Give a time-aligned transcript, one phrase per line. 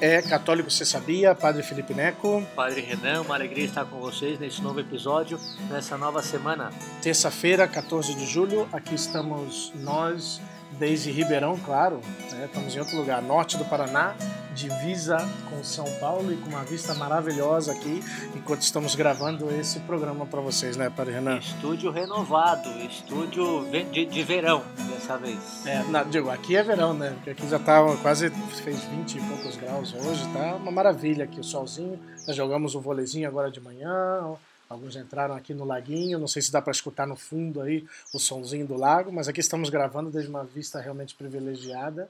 [0.00, 2.42] É Católico Você Sabia, Padre Felipe Neco.
[2.56, 5.38] Padre Renan, uma alegria estar com vocês nesse novo episódio,
[5.68, 6.70] nessa nova semana.
[7.02, 10.40] Terça-feira, 14 de julho, aqui estamos nós,
[10.78, 12.00] desde Ribeirão, claro,
[12.32, 12.46] né?
[12.46, 14.14] estamos em outro lugar, norte do Paraná,
[14.60, 15.16] divisa
[15.48, 18.04] com São Paulo e com uma vista maravilhosa aqui,
[18.36, 21.38] enquanto estamos gravando esse programa para vocês, né, Padre Renan?
[21.38, 25.66] Estúdio renovado, estúdio de, de verão dessa vez.
[25.66, 27.12] É, não, digo, aqui é verão, né?
[27.14, 28.28] Porque aqui já tá quase,
[28.62, 31.98] fez 20 e poucos graus hoje, tá uma maravilha aqui, o solzinho.
[32.26, 34.36] Nós jogamos o vôleizinho agora de manhã,
[34.70, 38.20] Alguns entraram aqui no laguinho, não sei se dá para escutar no fundo aí o
[38.20, 42.08] somzinho do lago, mas aqui estamos gravando desde uma vista realmente privilegiada,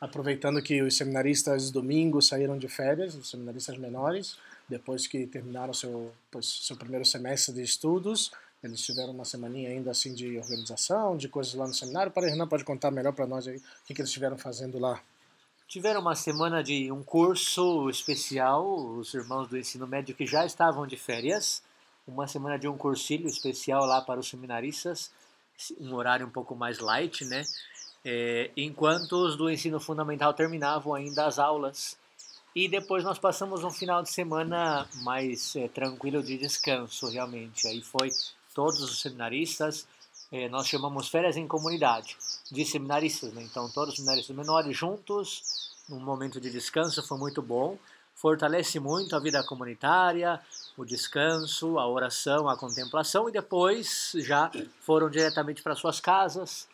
[0.00, 6.12] aproveitando que os seminaristas domingo saíram de férias, os seminaristas menores, depois que terminaram seu
[6.30, 8.30] pois, seu primeiro semestre de estudos,
[8.62, 12.12] eles tiveram uma semaninha ainda assim de organização, de coisas lá no seminário.
[12.12, 15.00] Para Renan pode contar melhor para nós aí o que, que eles estiveram fazendo lá.
[15.66, 20.86] Tiveram uma semana de um curso especial, os irmãos do ensino médio que já estavam
[20.86, 21.62] de férias,
[22.06, 25.10] uma semana de um cursilho especial lá para os seminaristas,
[25.78, 27.44] um horário um pouco mais light, né?
[28.10, 31.94] É, enquanto os do ensino fundamental terminavam ainda as aulas.
[32.56, 37.68] E depois nós passamos um final de semana mais é, tranquilo de descanso, realmente.
[37.68, 38.08] Aí foi
[38.54, 39.86] todos os seminaristas,
[40.32, 42.16] é, nós chamamos férias em comunidade,
[42.50, 43.42] de seminaristas, né?
[43.42, 47.76] Então todos os seminaristas menores juntos, num momento de descanso, foi muito bom
[48.14, 50.40] fortalece muito a vida comunitária,
[50.76, 56.66] o descanso, a oração, a contemplação e depois já foram diretamente para suas casas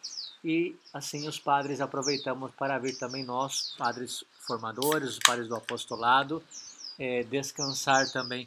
[0.45, 6.43] e assim os padres aproveitamos para vir também nós, padres formadores, os padres do apostolado,
[6.99, 8.47] é, descansar também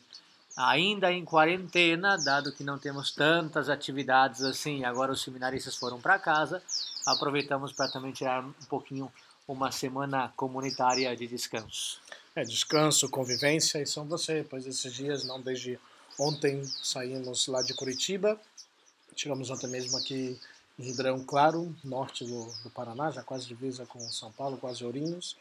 [0.55, 6.19] ainda em quarentena, dado que não temos tantas atividades assim, agora os seminaristas foram para
[6.19, 6.61] casa,
[7.05, 9.11] aproveitamos para também tirar um pouquinho
[9.47, 11.99] uma semana comunitária de descanso.
[12.35, 14.45] É, descanso, convivência, e são você.
[14.47, 15.79] Pois esses dias, não desde
[16.19, 18.39] ontem, saímos lá de Curitiba,
[19.15, 20.39] chegamos ontem mesmo aqui
[20.79, 25.35] Ribeirão Claro, norte do, do Paraná, já quase divisa com São Paulo, quase Ourinhos.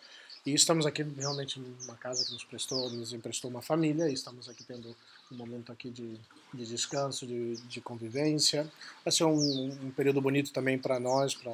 [0.45, 4.49] E estamos aqui realmente numa casa que nos prestou, nos emprestou uma família, e estamos
[4.49, 4.97] aqui tendo
[5.31, 6.17] um momento aqui de,
[6.55, 8.71] de descanso, de, de convivência.
[9.05, 11.53] Vai ser um, um período bonito também para nós, para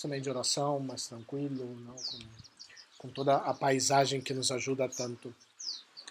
[0.00, 2.18] também de oração, mais tranquilo, não com
[2.98, 5.32] com toda a paisagem que nos ajuda tanto.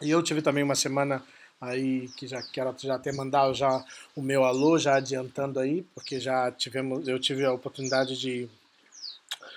[0.02, 1.24] E eu tive também uma semana
[1.60, 3.84] aí que já quero já até mandar já
[4.16, 8.50] o meu alô já adiantando aí, porque já tivemos eu tive a oportunidade de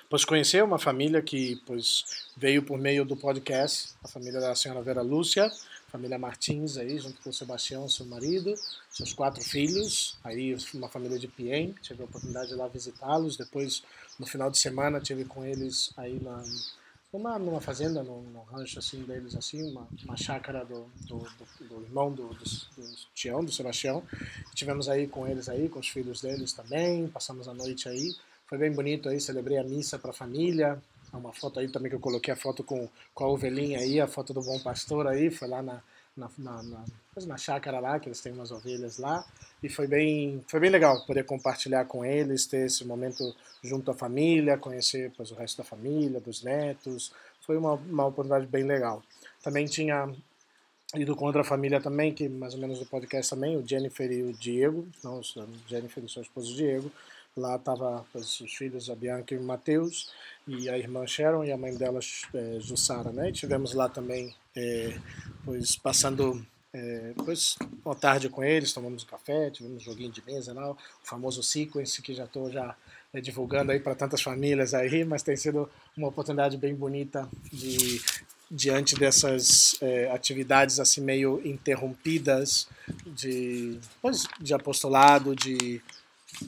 [0.09, 2.05] pois conhecer uma família que pois
[2.37, 5.51] veio por meio do podcast, a família da senhora Vera Lúcia,
[5.91, 8.55] família Martins aí, junto com o Sebastião, seu marido,
[8.91, 13.83] seus quatro filhos, aí uma família de Piem, tive a oportunidade de lá visitá-los, depois
[14.19, 16.43] no final de semana tive com eles aí na
[17.13, 21.69] numa, numa fazenda, num, num, rancho assim deles, assim, uma, uma chácara do, do, do,
[21.69, 24.03] do irmão do, do, do Tião, do Sebastião.
[24.55, 28.15] Tivemos aí com eles aí, com os filhos deles também, passamos a noite aí.
[28.47, 30.81] Foi bem bonito aí, celebrei a missa para a família.
[31.13, 34.07] Uma foto aí também que eu coloquei a foto com, com a ovelhinha aí, a
[34.07, 35.83] foto do bom pastor aí, foi lá na,
[36.21, 36.85] na, na, na,
[37.27, 39.25] na chácara lá, que eles têm umas ovelhas lá,
[39.63, 43.95] e foi bem, foi bem legal poder compartilhar com eles, ter esse momento junto à
[43.95, 47.13] família, conhecer pois, o resto da família, dos netos,
[47.45, 49.03] foi uma, uma oportunidade bem legal.
[49.43, 50.15] Também tinha
[50.95, 54.23] ido com outra família também, que mais ou menos do podcast também, o Jennifer e
[54.23, 55.21] o Diego, não,
[55.69, 56.91] Jennifer e seu esposo Diego,
[57.37, 60.11] Lá tava os filhos, a Bianca e o Matheus,
[60.47, 63.29] e a irmã Sharon e a mãe delas, é, Jussara, né?
[63.29, 64.99] E tivemos lá também, é,
[65.45, 67.13] pois, passando é,
[67.85, 71.43] uma tarde com eles, tomamos um café, tivemos um joguinho de mesa lá, o famoso
[71.43, 72.77] sequence que já estou já
[73.13, 78.01] é, divulgando aí para tantas famílias aí, mas tem sido uma oportunidade bem bonita de
[78.51, 82.69] diante dessas é, atividades assim meio interrompidas
[83.07, 85.81] de pois, de apostolado, de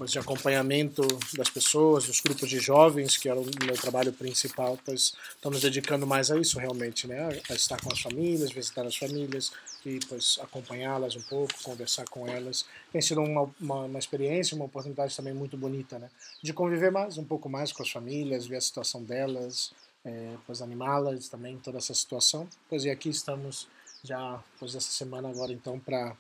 [0.07, 1.03] de acompanhamento
[1.37, 6.07] das pessoas, dos grupos de jovens, que era o meu trabalho principal, pois estamos dedicando
[6.07, 7.41] mais a isso realmente, né?
[7.51, 9.53] A estar com as famílias, visitar as famílias
[9.85, 12.65] e pois acompanhá-las um pouco, conversar com elas.
[12.93, 16.09] Tem sido uma, uma, uma, experiência, uma oportunidade também muito bonita, né?
[16.43, 19.73] De conviver mais, um pouco mais com as famílias, ver a situação delas,
[20.05, 22.49] é, pois animá-las também, toda essa situação.
[22.69, 23.69] Pois e aqui estamos
[24.05, 26.17] já depois dessa semana agora então para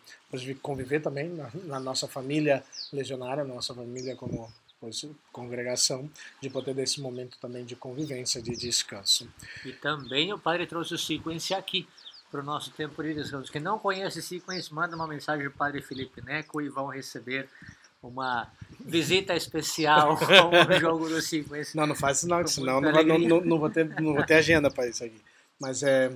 [0.62, 2.62] conviver também na, na, nossa família
[2.93, 9.29] legionária, nossa família como pois, congregação, de poder desse momento também de convivência, de descanso.
[9.64, 11.88] E também o Padre trouxe o sequência aqui
[12.31, 13.52] para o nosso tempo de descanso.
[13.52, 16.88] Quem não conhece o sequência, manda uma mensagem para o Padre Felipe Neco e vão
[16.88, 17.49] receber
[18.02, 18.50] uma
[18.81, 21.78] visita especial com o jogo do sequência.
[21.78, 24.35] Não, não faz isso não, senão não, não, não, não, vou ter, não vou ter
[24.35, 25.20] agenda para isso aqui.
[25.61, 26.11] Mas é,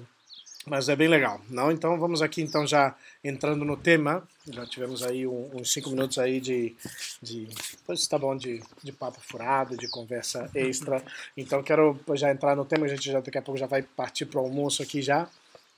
[0.68, 1.70] mas é bem legal, não?
[1.70, 4.26] Então vamos aqui então já entrando no tema.
[4.48, 6.74] Já tivemos aí um, uns cinco minutos aí de,
[7.22, 7.48] de
[7.86, 11.00] pois está bom de, de papo furado, de conversa extra.
[11.36, 12.86] Então quero já entrar no tema.
[12.86, 15.28] A gente já daqui a pouco já vai partir para o almoço aqui já.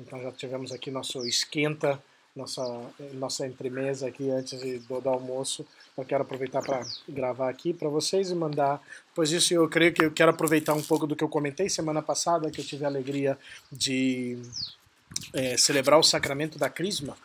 [0.00, 2.02] Então já tivemos aqui nosso esquenta,
[2.34, 2.62] nossa
[3.12, 5.66] nossa entremesa aqui antes do, do almoço.
[5.98, 8.80] Eu quero aproveitar para gravar aqui para vocês e mandar.
[9.14, 12.00] Pois isso eu creio que eu quero aproveitar um pouco do que eu comentei semana
[12.00, 13.36] passada, que eu tive a alegria
[13.70, 14.38] de
[15.32, 17.16] é, celebrar o sacramento da crisma,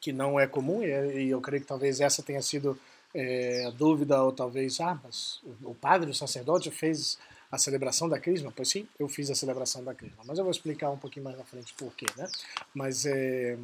[0.00, 2.78] que não é comum, e eu creio que talvez essa tenha sido
[3.14, 7.18] é, a dúvida, ou talvez, ah, mas o padre, o sacerdote fez
[7.50, 8.52] a celebração da crisma?
[8.54, 11.36] Pois sim, eu fiz a celebração da crisma, mas eu vou explicar um pouquinho mais
[11.36, 12.28] na frente por quê, né?
[12.74, 13.56] Mas é,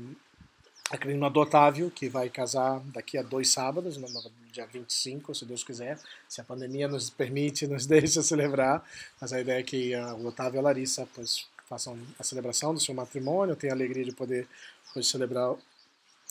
[0.91, 4.09] a crisma do Otávio, que vai casar daqui a dois sábados, no
[4.53, 5.99] dia 25, se Deus quiser,
[6.29, 8.85] se a pandemia nos permite, nos deixa celebrar,
[9.20, 12.81] mas a ideia é que o Otávio e a Larissa, pois façam a celebração do
[12.81, 14.49] seu matrimônio, tenham a alegria de poder
[14.93, 15.53] poder celebrar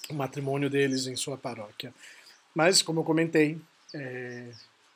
[0.10, 1.94] o matrimônio deles em sua paróquia.
[2.54, 3.60] Mas, como eu comentei,
[3.94, 4.50] é,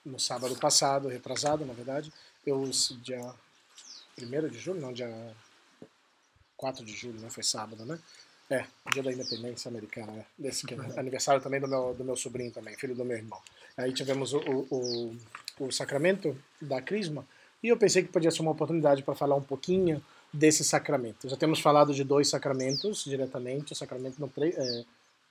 [0.05, 2.11] no sábado passado, retrasado, na verdade,
[2.45, 2.63] eu,
[3.01, 3.33] dia
[4.19, 5.09] 1 de julho, não, dia
[6.57, 7.99] 4 de julho, né, foi sábado, né?
[8.49, 10.25] É, dia da independência americana, né?
[10.37, 13.39] Desse que, é aniversário também do meu, do meu sobrinho também, filho do meu irmão.
[13.77, 14.67] Aí tivemos o, o,
[15.59, 17.25] o, o sacramento da crisma,
[17.63, 21.27] e eu pensei que podia ser uma oportunidade para falar um pouquinho desse sacramento.
[21.27, 24.85] Já temos falado de dois sacramentos diretamente, o sacramento no, é,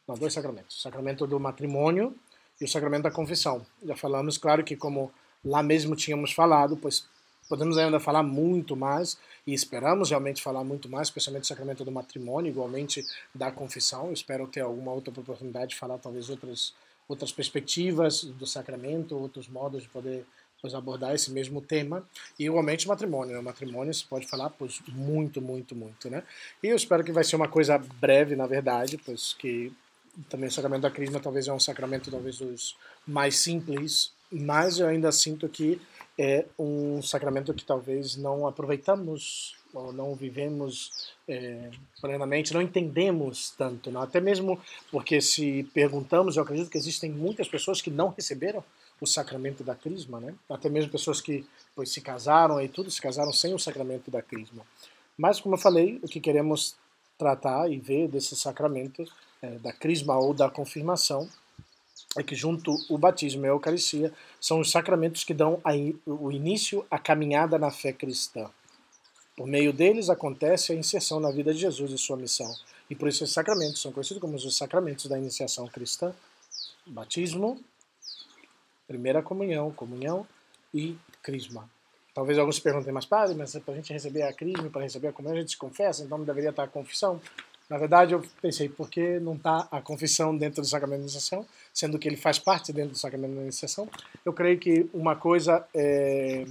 [0.06, 2.14] não, dois sacramentos, o sacramento do matrimônio
[2.60, 3.64] e o sacramento da confissão.
[3.84, 5.10] Já falamos, claro que como
[5.44, 7.06] lá mesmo tínhamos falado, pois
[7.48, 11.90] podemos ainda falar muito mais e esperamos realmente falar muito mais, especialmente do sacramento do
[11.90, 13.04] matrimônio, igualmente
[13.34, 14.08] da confissão.
[14.08, 16.74] Eu espero ter alguma outra oportunidade de falar talvez outras
[17.10, 20.24] outras perspectivas do sacramento, outros modos de poder
[20.60, 22.04] pois, abordar esse mesmo tema.
[22.38, 23.34] E igualmente matrimônio.
[23.34, 23.40] Né?
[23.40, 26.10] O matrimônio se pode falar pois, muito, muito, muito.
[26.10, 26.22] Né?
[26.62, 29.72] E eu espero que vai ser uma coisa breve, na verdade, pois que
[30.28, 32.76] também o sacramento da crisma talvez é um sacramento talvez dos
[33.06, 35.80] mais simples, mas eu ainda sinto que
[36.18, 41.70] é um sacramento que talvez não aproveitamos ou não vivemos é,
[42.00, 44.02] plenamente, não entendemos tanto, não?
[44.02, 44.60] até mesmo
[44.90, 48.62] porque se perguntamos, eu acredito que existem muitas pessoas que não receberam
[49.00, 50.34] o sacramento da crisma, né?
[50.48, 54.20] Até mesmo pessoas que pois, se casaram e tudo se casaram sem o sacramento da
[54.20, 54.64] crisma.
[55.16, 56.76] Mas, como eu falei, o que queremos
[57.18, 59.04] tratar e ver desse sacramento
[59.42, 61.28] é, da crisma ou da confirmação
[62.16, 65.70] é que junto o batismo e a Eucaristia são os sacramentos que dão a,
[66.06, 68.50] o início à caminhada na fé cristã.
[69.36, 72.52] Por meio deles acontece a inserção na vida de Jesus e sua missão.
[72.90, 76.12] E por isso esses sacramentos são conhecidos como os sacramentos da iniciação cristã:
[76.86, 77.58] batismo,
[78.90, 80.26] primeira comunhão, comunhão
[80.74, 81.70] e crisma.
[82.12, 85.06] Talvez alguns se perguntem, mas padre, mas para a gente receber a crisma, para receber
[85.06, 87.20] a comunhão, a gente se confessa, então não deveria estar a confissão.
[87.68, 91.46] Na verdade, eu pensei, por que não está a confissão dentro do sacramento da iniciação,
[91.72, 93.88] sendo que ele faz parte dentro do sacramento da iniciação?
[94.24, 96.44] Eu creio que uma coisa é,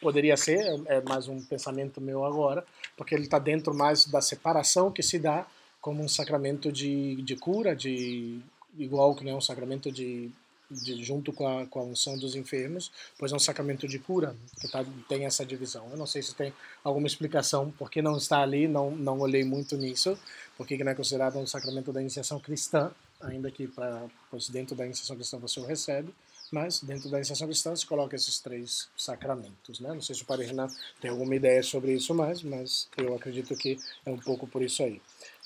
[0.00, 2.64] poderia ser, é mais um pensamento meu agora,
[2.96, 5.44] porque ele está dentro mais da separação que se dá
[5.80, 8.38] como um sacramento de, de cura, de
[8.78, 10.30] igual que não é um sacramento de
[10.70, 14.36] de, junto com a, com a unção dos enfermos, pois é um sacramento de cura
[14.60, 15.88] que tá, tem essa divisão.
[15.90, 16.52] Eu não sei se tem
[16.84, 20.18] alguma explicação por que não está ali, não, não olhei muito nisso,
[20.56, 24.86] porque não é considerado um sacramento da iniciação cristã, ainda que pra, pois dentro da
[24.86, 26.14] iniciação cristã você o recebe,
[26.50, 29.80] mas dentro da iniciação cristã se coloca esses três sacramentos.
[29.80, 29.92] Né?
[29.92, 30.68] Não sei se o Padre Renan
[31.00, 34.82] tem alguma ideia sobre isso mais, mas eu acredito que é um pouco por isso
[34.82, 35.00] aí.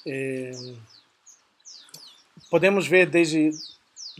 [0.06, 0.52] É...
[2.50, 3.50] Podemos ver desde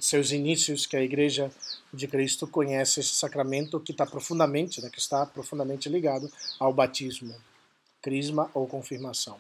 [0.01, 1.51] seus inícios que a Igreja
[1.93, 7.35] de Cristo conhece esse sacramento que está profundamente, né, que está profundamente ligado ao batismo,
[8.03, 9.39] crisma ou confirmação.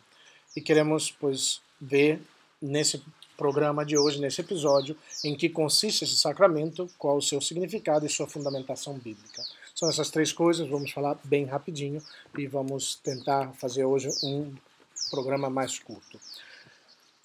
[0.56, 2.20] E queremos, pois, ver
[2.62, 3.02] nesse
[3.36, 8.08] programa de hoje, nesse episódio, em que consiste esse sacramento, qual o seu significado e
[8.08, 9.42] sua fundamentação bíblica.
[9.74, 12.00] São essas três coisas, vamos falar bem rapidinho
[12.38, 14.54] e vamos tentar fazer hoje um
[15.10, 16.18] programa mais curto.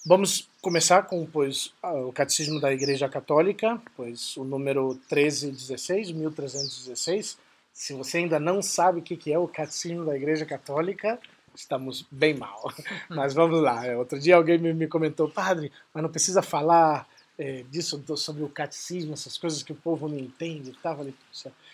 [0.09, 7.37] Vamos começar com pois, o Catecismo da Igreja Católica, pois o número 1316, 1316.
[7.71, 11.19] Se você ainda não sabe o que é o Catecismo da Igreja Católica,
[11.53, 12.73] estamos bem mal.
[13.07, 13.83] Mas vamos lá.
[13.99, 19.13] Outro dia alguém me comentou, padre, mas não precisa falar é, disso sobre o catecismo,
[19.13, 20.71] essas coisas que o povo não entende.
[20.81, 20.95] Tá?
[20.95, 21.13] Falei,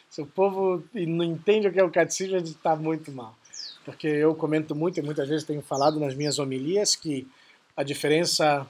[0.10, 3.34] se o povo não entende o que é o catecismo, a gente está muito mal.
[3.86, 7.26] Porque eu comento muito e muitas vezes tenho falado nas minhas homilias que
[7.76, 8.66] a diferença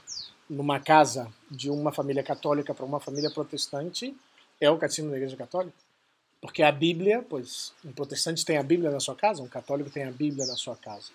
[0.48, 4.16] numa casa de uma família católica para uma família protestante
[4.60, 5.76] é o catecismo da Igreja Católica.
[6.40, 10.04] Porque a Bíblia, pois um protestante tem a Bíblia na sua casa, um católico tem
[10.04, 11.10] a Bíblia na sua casa.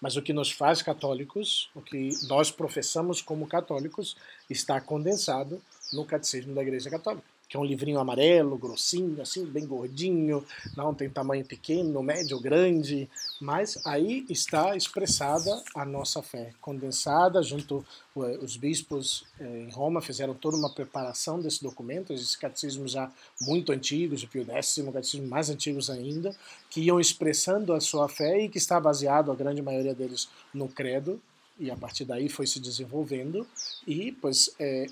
[0.00, 4.16] Mas o que nos faz católicos, o que nós professamos como católicos,
[4.50, 5.60] está condensado
[5.92, 10.44] no Catecismo da Igreja Católica que é um livrinho amarelo, grossinho, assim, bem gordinho,
[10.76, 13.08] não tem tamanho pequeno, médio, grande,
[13.40, 17.84] mas aí está expressada a nossa fé, condensada junto
[18.14, 23.12] os bispos eh, em Roma fizeram toda uma preparação desse documento, esses catecismos já
[23.42, 26.34] muito antigos, o Pio X, catecismos mais antigos ainda,
[26.70, 30.68] que iam expressando a sua fé e que está baseado, a grande maioria deles, no
[30.68, 31.20] credo,
[31.58, 33.46] e a partir daí foi se desenvolvendo,
[33.86, 34.86] e pois é,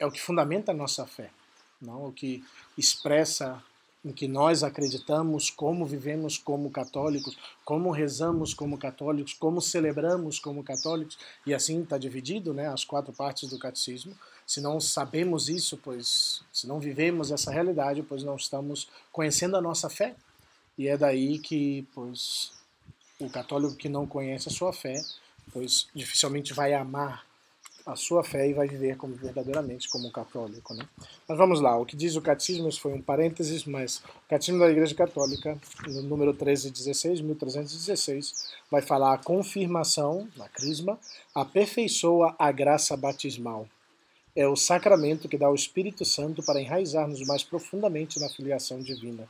[0.00, 1.30] é o que fundamenta a nossa fé,
[1.80, 2.06] não?
[2.06, 2.42] o que
[2.76, 3.62] expressa
[4.02, 10.64] em que nós acreditamos, como vivemos como católicos, como rezamos como católicos, como celebramos como
[10.64, 14.16] católicos, e assim está dividido né, as quatro partes do catecismo.
[14.46, 19.60] Se não sabemos isso, pois se não vivemos essa realidade, pois não estamos conhecendo a
[19.60, 20.16] nossa fé.
[20.78, 22.52] E é daí que, pois,
[23.18, 24.98] o católico que não conhece a sua fé,
[25.52, 27.26] pois dificilmente vai amar
[27.86, 30.74] a sua fé e vai viver como verdadeiramente como católico.
[30.74, 30.86] Né?
[31.28, 34.60] Mas vamos lá, o que diz o catecismo, isso foi um parênteses, mas o catecismo
[34.60, 40.98] da Igreja Católica, no número 1316, 1316, vai falar a confirmação, na crisma,
[41.34, 43.66] aperfeiçoa a graça batismal.
[44.34, 49.28] É o sacramento que dá o Espírito Santo para enraizar-nos mais profundamente na filiação divina,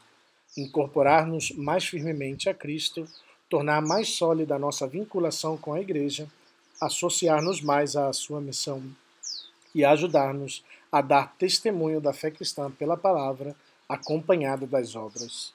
[0.57, 3.07] incorporar-nos mais firmemente a Cristo,
[3.49, 6.29] tornar mais sólida a nossa vinculação com a Igreja,
[6.81, 8.83] associar-nos mais à sua missão
[9.75, 13.55] e ajudar-nos a dar testemunho da fé cristã pela palavra,
[13.89, 15.53] acompanhada das obras.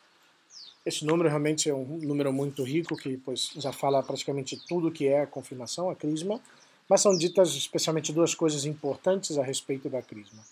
[0.86, 5.08] Esse número realmente é um número muito rico, que pois, já fala praticamente tudo que
[5.08, 6.40] é a confirmação, a crisma,
[6.88, 10.44] mas são ditas especialmente duas coisas importantes a respeito da crisma.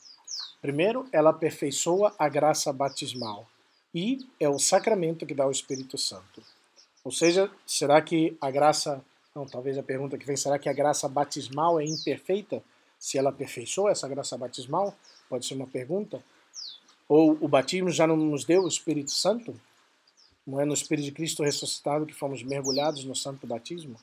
[0.61, 3.47] Primeiro, ela aperfeiçoa a graça batismal
[3.93, 6.41] e é o sacramento que dá o Espírito Santo.
[7.03, 9.03] Ou seja, será que a graça
[9.35, 12.63] não, talvez a pergunta que vem, será que a graça batismal é imperfeita?
[12.99, 14.95] Se ela aperfeiçoa essa graça batismal?
[15.27, 16.23] Pode ser uma pergunta.
[17.09, 19.59] Ou o batismo já não nos deu o Espírito Santo?
[20.45, 23.95] Não é no Espírito de Cristo ressuscitado que fomos mergulhados no santo batismo?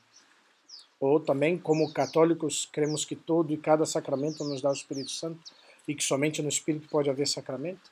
[0.99, 5.39] Ou também, como católicos, cremos que todo e cada sacramento nos dá o Espírito Santo
[5.87, 7.89] e que somente no Espírito pode haver sacramento?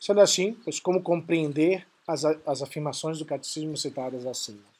[0.00, 4.77] Sendo assim, pois como compreender as, as afirmações do catecismo citadas acima?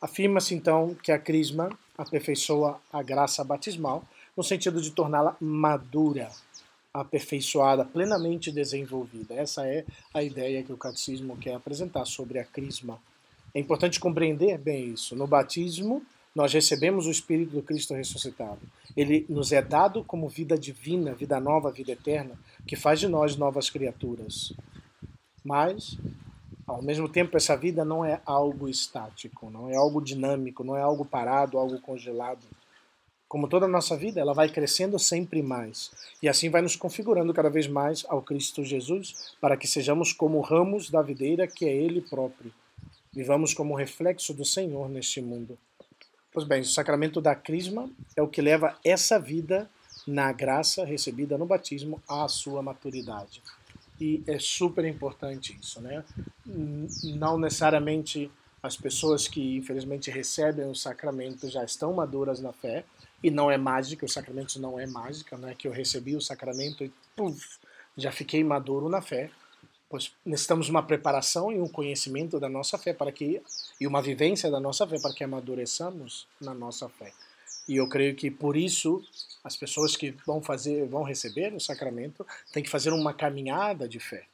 [0.00, 4.02] Afirma-se então que a crisma aperfeiçoa a graça batismal,
[4.34, 6.30] no sentido de torná-la madura,
[6.92, 9.34] aperfeiçoada, plenamente desenvolvida.
[9.34, 13.00] Essa é a ideia que o catecismo quer apresentar sobre a crisma.
[13.54, 15.14] É importante compreender bem isso.
[15.14, 16.02] No batismo,
[16.34, 18.60] nós recebemos o Espírito do Cristo ressuscitado.
[18.96, 23.36] Ele nos é dado como vida divina, vida nova, vida eterna, que faz de nós
[23.36, 24.52] novas criaturas.
[25.44, 25.98] Mas
[26.70, 30.80] ao mesmo tempo, essa vida não é algo estático, não é algo dinâmico, não é
[30.80, 32.46] algo parado, algo congelado.
[33.28, 35.90] Como toda a nossa vida, ela vai crescendo sempre mais.
[36.22, 40.40] E assim vai nos configurando cada vez mais ao Cristo Jesus, para que sejamos como
[40.40, 42.52] ramos da videira que é Ele próprio.
[43.12, 45.58] Vivamos como reflexo do Senhor neste mundo.
[46.32, 49.68] Pois bem, o sacramento da Crisma é o que leva essa vida
[50.06, 53.42] na graça recebida no batismo à sua maturidade
[54.00, 56.04] e é super importante isso, né?
[56.46, 58.30] Não necessariamente
[58.62, 62.84] as pessoas que infelizmente recebem o sacramento já estão maduras na fé
[63.22, 66.20] e não é mágica, o sacramento não é mágica, não é que eu recebi o
[66.20, 67.58] sacramento e puff,
[67.96, 69.30] já fiquei maduro na fé.
[69.88, 73.42] Pois necessitamos uma preparação e um conhecimento da nossa fé para que
[73.80, 77.12] e uma vivência da nossa fé para que amadureçamos na nossa fé.
[77.68, 79.02] E eu creio que por isso
[79.42, 83.98] as pessoas que vão fazer, vão receber o sacramento, têm que fazer uma caminhada de
[83.98, 84.24] fé.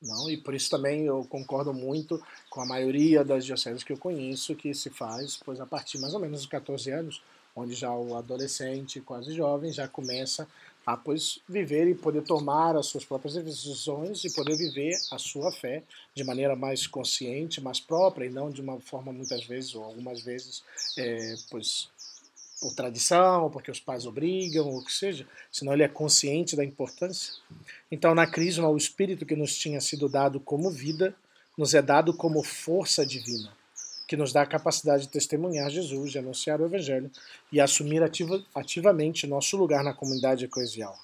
[0.00, 0.30] Não?
[0.30, 4.54] E por isso também eu concordo muito com a maioria das dioceses que eu conheço
[4.54, 7.22] que se faz, pois a partir mais ou menos dos 14 anos,
[7.54, 10.48] onde já o adolescente, quase jovem, já começa
[10.86, 15.52] a pois viver e poder tomar as suas próprias decisões e poder viver a sua
[15.52, 15.82] fé
[16.14, 20.22] de maneira mais consciente, mais própria e não de uma forma muitas vezes ou algumas
[20.22, 20.62] vezes
[20.96, 21.88] é, pois
[22.60, 26.64] por tradição, porque os pais obrigam, ou o que seja, senão ele é consciente da
[26.64, 27.32] importância.
[27.90, 31.14] Então, na Crisma, o Espírito que nos tinha sido dado como vida,
[31.56, 33.50] nos é dado como força divina,
[34.06, 37.10] que nos dá a capacidade de testemunhar Jesus, de anunciar o Evangelho
[37.50, 40.98] e assumir ativa, ativamente nosso lugar na comunidade eclesial.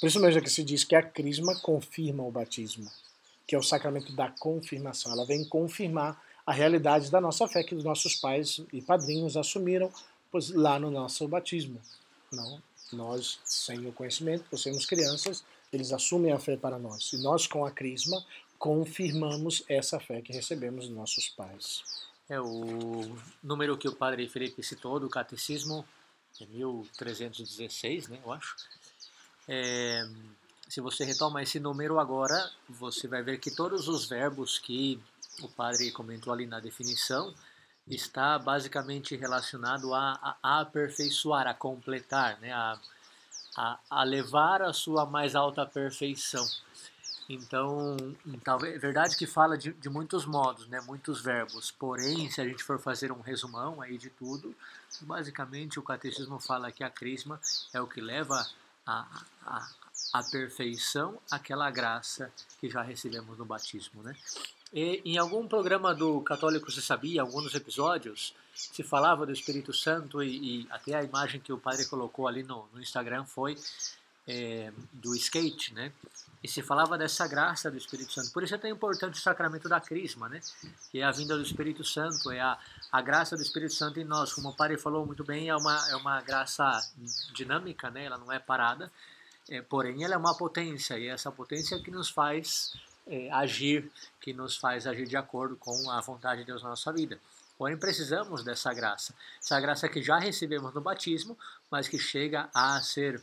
[0.00, 2.90] Por isso mesmo é que se diz que a Crisma confirma o batismo,
[3.46, 5.12] que é o sacramento da confirmação.
[5.12, 9.90] Ela vem confirmar a realidade da nossa fé que os nossos pais e padrinhos assumiram
[10.34, 11.80] pois lá no nosso batismo.
[12.32, 12.60] Não,
[12.92, 17.12] nós, sem o conhecimento, por sermos crianças, eles assumem a fé para nós.
[17.12, 18.20] E nós, com a crisma,
[18.58, 21.84] confirmamos essa fé que recebemos dos nossos pais.
[22.28, 25.86] É o número que o padre Felipe citou do catecismo,
[26.40, 28.56] é 1316, né, eu acho.
[29.46, 30.04] É,
[30.68, 35.00] se você retoma esse número agora, você vai ver que todos os verbos que
[35.40, 37.32] o padre comentou ali na definição
[37.86, 42.78] está basicamente relacionado a, a, a aperfeiçoar, a completar, né, a,
[43.56, 46.46] a, a levar a sua mais alta perfeição.
[47.28, 47.96] Então,
[48.42, 51.70] talvez, é verdade que fala de, de muitos modos, né, muitos verbos.
[51.70, 54.54] Porém, se a gente for fazer um resumão aí de tudo,
[55.02, 57.40] basicamente o catecismo fala que a crisma
[57.72, 58.46] é o que leva
[58.86, 59.68] a, a,
[60.12, 64.14] a perfeição, aquela graça que já recebemos no batismo, né?
[64.74, 70.20] E, em algum programa do Católico Se Sabia, alguns episódios, se falava do Espírito Santo
[70.20, 73.56] e, e até a imagem que o padre colocou ali no, no Instagram foi
[74.26, 75.92] é, do skate, né?
[76.42, 78.32] E se falava dessa graça do Espírito Santo.
[78.32, 80.40] Por isso é tão importante o sacramento da crisma, né?
[80.90, 82.58] Que é a vinda do Espírito Santo, é a,
[82.90, 84.32] a graça do Espírito Santo em nós.
[84.32, 86.84] Como o Padre falou muito bem, é uma, é uma graça
[87.32, 88.06] dinâmica, né?
[88.06, 88.90] Ela não é parada,
[89.48, 92.74] é, porém ela é uma potência, e é essa potência que nos faz
[93.06, 96.92] é, agir, que nos faz agir de acordo com a vontade de Deus na nossa
[96.92, 97.18] vida.
[97.56, 99.14] Porém, precisamos dessa graça.
[99.40, 101.38] Essa graça que já recebemos no batismo,
[101.70, 103.22] mas que chega a ser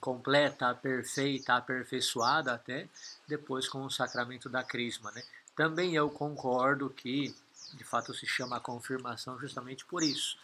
[0.00, 2.88] completa, perfeita, aperfeiçoada até
[3.26, 5.10] depois com o sacramento da crisma.
[5.12, 5.22] Né?
[5.54, 7.34] Também eu concordo que,
[7.74, 10.36] de fato, se chama confirmação justamente por isso.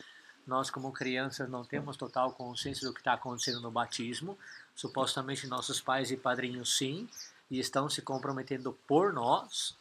[0.47, 4.39] Nós, como crianças, não temos total consciência do que está acontecendo no batismo.
[4.77, 7.09] Supostamente, nossos pais e padrinhos, sim,
[7.55, 9.77] e estão se comprometendo por nós.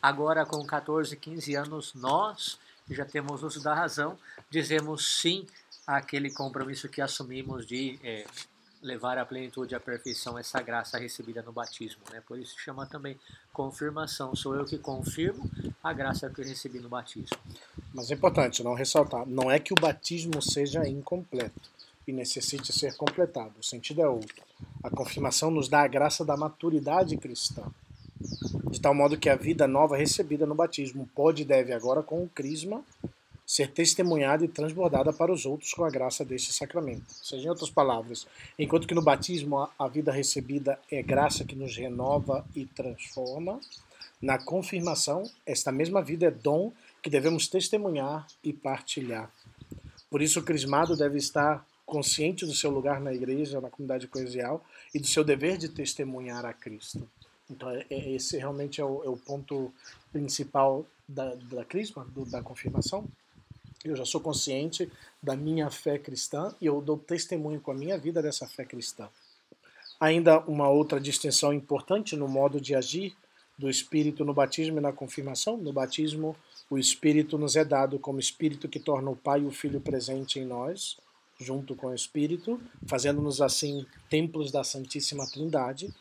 [0.00, 2.58] Agora, com 14, 15 anos, nós
[2.90, 5.46] já temos uso da razão, dizemos sim
[5.86, 8.24] àquele compromisso que assumimos de é,
[8.82, 12.00] levar à plenitude à perfeição essa graça recebida no batismo.
[12.10, 12.22] Né?
[12.26, 13.18] Por isso chama também
[13.52, 14.34] confirmação.
[14.34, 15.50] Sou eu que confirmo
[15.84, 17.36] a graça que eu recebi no batismo.
[17.92, 21.68] Mas é importante não ressaltar, não é que o batismo seja incompleto
[22.06, 23.52] e necessite ser completado.
[23.60, 24.42] O sentido é outro.
[24.82, 27.62] A confirmação nos dá a graça da maturidade cristã.
[28.70, 32.22] De tal modo que a vida nova recebida no batismo pode e deve agora com
[32.22, 32.82] o crisma
[33.46, 37.06] ser testemunhada e transbordada para os outros com a graça deste sacramento.
[37.08, 38.26] Ou seja, em outras palavras,
[38.58, 43.58] enquanto que no batismo a vida recebida é graça que nos renova e transforma,
[44.20, 49.30] na confirmação, esta mesma vida é dom que devemos testemunhar e partilhar.
[50.10, 54.62] Por isso, o crismado deve estar consciente do seu lugar na igreja, na comunidade eclesial
[54.94, 57.08] e do seu dever de testemunhar a Cristo.
[57.50, 59.72] Então, é, é, esse realmente é o, é o ponto
[60.12, 63.08] principal da, da crisma, do, da confirmação.
[63.82, 67.96] Eu já sou consciente da minha fé cristã e eu dou testemunho com a minha
[67.96, 69.08] vida dessa fé cristã.
[69.98, 73.16] Ainda uma outra distinção importante no modo de agir
[73.56, 75.56] do Espírito no batismo e na confirmação.
[75.56, 76.36] No batismo,
[76.68, 80.38] o Espírito nos é dado como Espírito que torna o Pai e o Filho presente
[80.38, 80.98] em nós,
[81.38, 85.94] junto com o Espírito, fazendo-nos assim templos da Santíssima Trindade.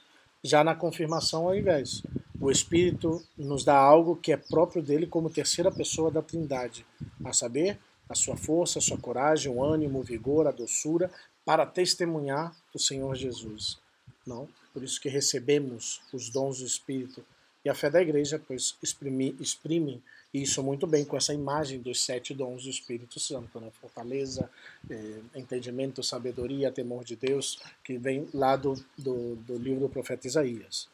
[0.44, 2.02] Já na confirmação, ao invés,
[2.40, 6.86] o Espírito nos dá algo que é próprio dele como terceira pessoa da Trindade,
[7.24, 11.12] a saber, a sua força, a sua coragem, o ânimo, o vigor, a doçura,
[11.46, 13.80] para testemunhar o Senhor Jesus.
[14.26, 14.48] Não?
[14.74, 17.24] Por isso que recebemos os dons do Espírito.
[17.68, 20.02] E a fé da igreja, pois, exprime,
[20.34, 23.70] isso muito bem com essa imagem dos sete dons do Espírito Santo, né?
[23.82, 24.50] fortaleza,
[24.90, 30.26] eh, entendimento, sabedoria, temor de Deus, que vem lá do, do, do livro do profeta
[30.28, 30.88] Isaías.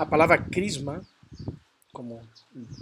[0.00, 1.06] A palavra crisma,
[1.92, 2.20] como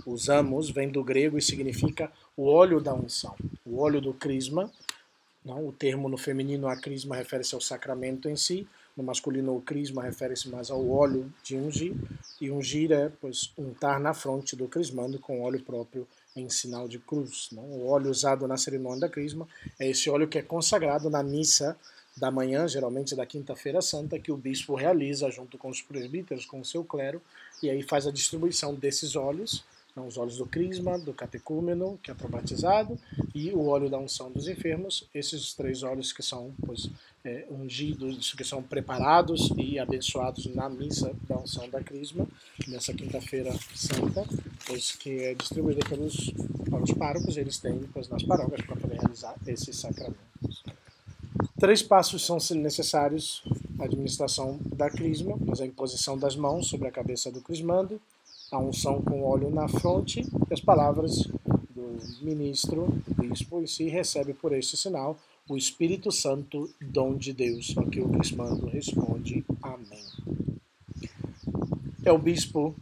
[0.07, 3.37] usamos, vem do grego e significa o óleo da unção.
[3.63, 4.73] O óleo do crisma,
[5.45, 5.69] não?
[5.69, 8.67] o termo no feminino a crisma refere-se ao sacramento em si,
[8.99, 11.95] no masculino o crisma refere-se mais ao óleo de ungir,
[12.41, 16.99] e ungir é pois, untar na fronte do crismando com óleo próprio em sinal de
[16.99, 17.49] cruz.
[17.53, 17.63] Não?
[17.63, 19.47] O óleo usado na cerimônia da crisma
[19.79, 21.79] é esse óleo que é consagrado na missa
[22.17, 26.61] da manhã, geralmente da quinta-feira santa, que o bispo realiza junto com os presbíteros, com
[26.61, 27.23] o seu clero,
[27.63, 29.65] e aí faz a distribuição desses óleos,
[29.99, 32.97] então, os óleos do crisma, do catecúmeno, que é para batizado,
[33.35, 36.89] e o óleo da unção dos enfermos, esses três óleos que são pois,
[37.25, 42.29] é, ungidos, que são preparados e abençoados na missa da unção da crisma,
[42.69, 44.25] nessa quinta-feira santa,
[44.69, 46.31] pois que é distribuída pelos,
[46.71, 50.63] pelos párocos, eles têm pois, nas paróquias para poder realizar esses sacramentos.
[51.59, 53.43] Três passos são necessários
[53.81, 58.01] à administração da crisma, mas a imposição das mãos sobre a cabeça do crismando,
[58.51, 61.27] a unção com óleo na fronte e as palavras
[61.71, 67.75] do ministro, bispo, e se recebe por este sinal o Espírito Santo, dom de Deus.
[67.91, 70.05] Que o crismando responde Amém.
[72.05, 72.75] É o bispo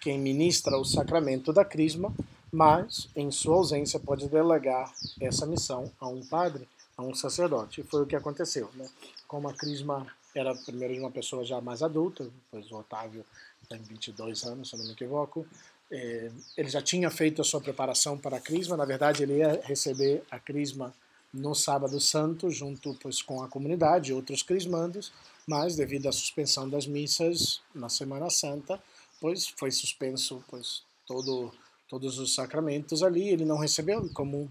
[0.00, 2.12] quem ministra o sacramento da crisma,
[2.52, 7.80] mas, em sua ausência, pode delegar essa missão a um padre, a um sacerdote.
[7.80, 8.68] E foi o que aconteceu.
[8.74, 8.86] Né?
[9.26, 13.24] Como a Crisma era primeiro de uma pessoa já mais adulta, pois o Otávio
[13.64, 15.46] tem 22 anos, se não me equivoco,
[15.90, 19.60] é, ele já tinha feito a sua preparação para a Crisma, na verdade ele ia
[19.64, 20.94] receber a Crisma
[21.32, 25.12] no Sábado Santo, junto pois, com a comunidade e outros crismandos,
[25.46, 28.80] mas devido à suspensão das missas na Semana Santa,
[29.20, 31.52] pois foi suspenso pois, todo,
[31.88, 34.50] todos os sacramentos ali, ele não recebeu, como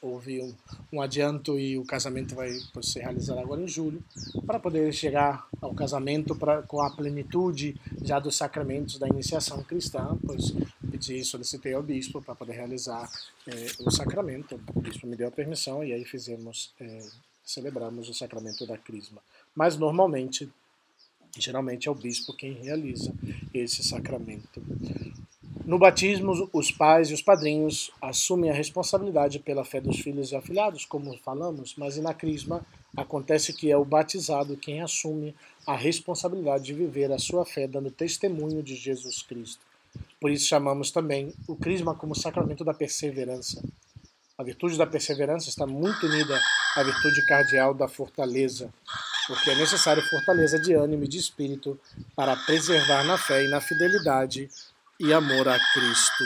[0.00, 0.54] houve um,
[0.92, 4.02] um adianto e o casamento vai pois, se realizar agora em julho,
[4.46, 10.16] para poder chegar ao casamento pra, com a plenitude já dos sacramentos da iniciação cristã,
[10.24, 10.52] pois
[10.90, 13.10] pedi, solicitei ao bispo para poder realizar
[13.46, 17.06] eh, o sacramento, o bispo me deu a permissão e aí fizemos, eh,
[17.44, 19.20] celebramos o sacramento da crisma.
[19.54, 20.50] Mas normalmente,
[21.38, 23.12] geralmente é o bispo quem realiza
[23.52, 24.62] esse sacramento.
[25.66, 30.36] No batismo, os pais e os padrinhos assumem a responsabilidade pela fé dos filhos e
[30.36, 32.64] afilhados, como falamos, mas na crisma
[32.96, 35.34] acontece que é o batizado quem assume
[35.66, 39.60] a responsabilidade de viver a sua fé, dando testemunho de Jesus Cristo.
[40.20, 43.60] Por isso chamamos também o crisma como sacramento da perseverança.
[44.38, 46.38] A virtude da perseverança está muito unida
[46.76, 48.72] à virtude cardial da fortaleza,
[49.26, 51.76] porque é necessário fortaleza de ânimo e de espírito
[52.14, 54.48] para preservar na fé e na fidelidade
[54.98, 56.24] e amor a Cristo.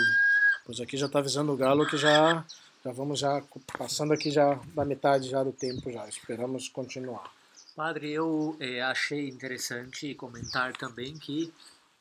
[0.65, 2.45] Pois aqui já está avisando o Galo que já,
[2.85, 3.43] já vamos já
[3.77, 6.09] passando aqui já da metade já do tempo já.
[6.09, 7.31] Esperamos continuar.
[7.75, 11.53] Padre, eu é, achei interessante comentar também que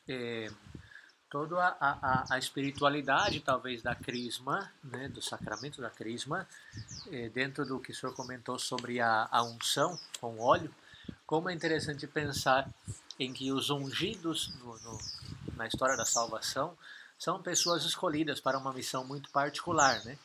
[0.08, 0.50] é,
[1.30, 6.46] toda a, a, a, espiritualidade talvez da crisma, né, do sacramento da crisma,
[7.10, 10.72] é, dentro do que o senhor comentou sobre a, a unção com óleo,
[11.26, 12.68] como é interessante pensar
[13.18, 14.98] em que os ungidos no, no
[15.56, 16.76] na história da salvação,
[17.18, 20.18] são pessoas escolhidas para uma missão muito particular, né?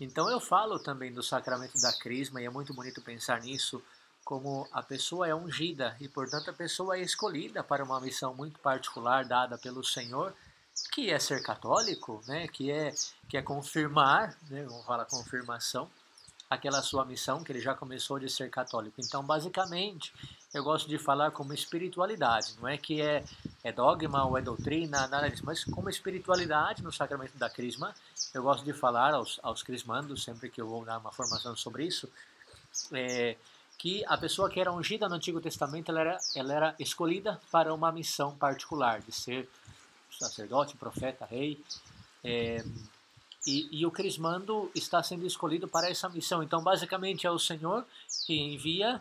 [0.00, 3.82] Então eu falo também do sacramento da crisma e é muito bonito pensar nisso
[4.24, 8.58] como a pessoa é ungida e portanto a pessoa é escolhida para uma missão muito
[8.60, 10.34] particular dada pelo Senhor,
[10.92, 12.48] que é ser católico, né?
[12.48, 12.94] Que é
[13.28, 14.64] que é confirmar, né?
[14.64, 15.90] Vamos falar confirmação
[16.50, 19.00] aquela sua missão que ele já começou de ser católico.
[19.00, 20.12] Então, basicamente,
[20.52, 23.22] eu gosto de falar como espiritualidade, não é que é,
[23.62, 27.94] é dogma ou é doutrina, nada disso, mas como espiritualidade no sacramento da crisma,
[28.34, 31.84] eu gosto de falar aos, aos crismandos, sempre que eu vou dar uma formação sobre
[31.84, 32.10] isso,
[32.92, 33.36] é,
[33.78, 37.72] que a pessoa que era ungida no Antigo Testamento, ela era, ela era escolhida para
[37.72, 39.48] uma missão particular, de ser
[40.10, 41.62] sacerdote, profeta, rei,
[42.24, 42.64] é,
[43.46, 46.42] e, e, o crismando está sendo escolhido para essa missão.
[46.42, 47.86] Então, basicamente, é o Senhor
[48.26, 49.00] que envia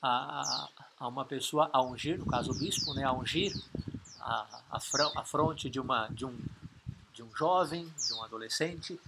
[0.00, 0.68] a,
[0.98, 3.52] a uma pessoa a ungir, no caso o bispo, né, a ungir
[4.20, 4.80] a, a,
[5.16, 6.38] a fronte de, uma, de, um,
[7.12, 8.98] de um jovem, de um adolescente,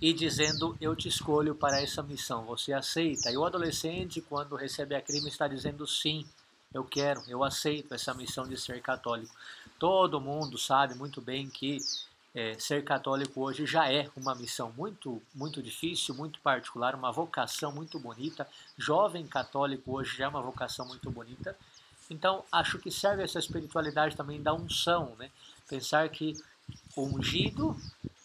[0.00, 3.30] e dizendo: Eu te escolho para essa missão, você aceita?
[3.30, 6.26] E o adolescente, quando recebe a crime, está dizendo: Sim,
[6.72, 9.34] eu quero, eu aceito essa missão de ser católico.
[9.78, 11.78] Todo mundo sabe muito bem que
[12.36, 17.72] é, ser católico hoje já é uma missão muito, muito difícil, muito particular, uma vocação
[17.72, 18.46] muito bonita.
[18.76, 21.56] Jovem católico hoje já é uma vocação muito bonita.
[22.10, 25.30] Então, acho que serve essa espiritualidade também da unção, né?
[25.66, 26.36] Pensar que
[26.94, 27.74] o ungido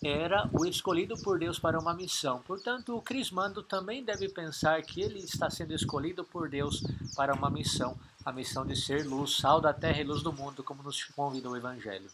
[0.04, 2.41] era o escolhido por Deus para uma missão.
[2.41, 6.84] Portanto, o crismando também deve pensar que ele está sendo escolhido por Deus
[7.15, 10.62] para uma missão, a missão de ser luz, sal da terra e luz do mundo,
[10.65, 12.12] como nos convida o Evangelho.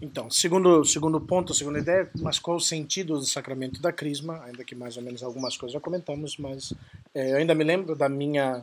[0.00, 4.42] Então, segundo, segundo ponto, segunda ideia, mas qual o sentido do sacramento da crisma?
[4.44, 6.72] Ainda que mais ou menos algumas coisas já comentamos, mas
[7.14, 8.62] é, eu ainda me lembro da minha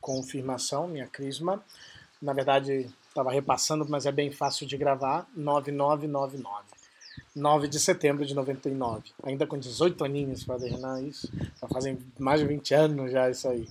[0.00, 1.62] confirmação, minha crisma.
[2.20, 5.26] Na verdade, estava repassando, mas é bem fácil de gravar.
[5.36, 6.64] 9999.
[7.34, 9.02] 9 de setembro de 99.
[9.22, 11.30] Ainda com 18 aninhos, Padre Renan, isso.
[11.60, 13.68] Já fazem mais de 20 anos já isso aí.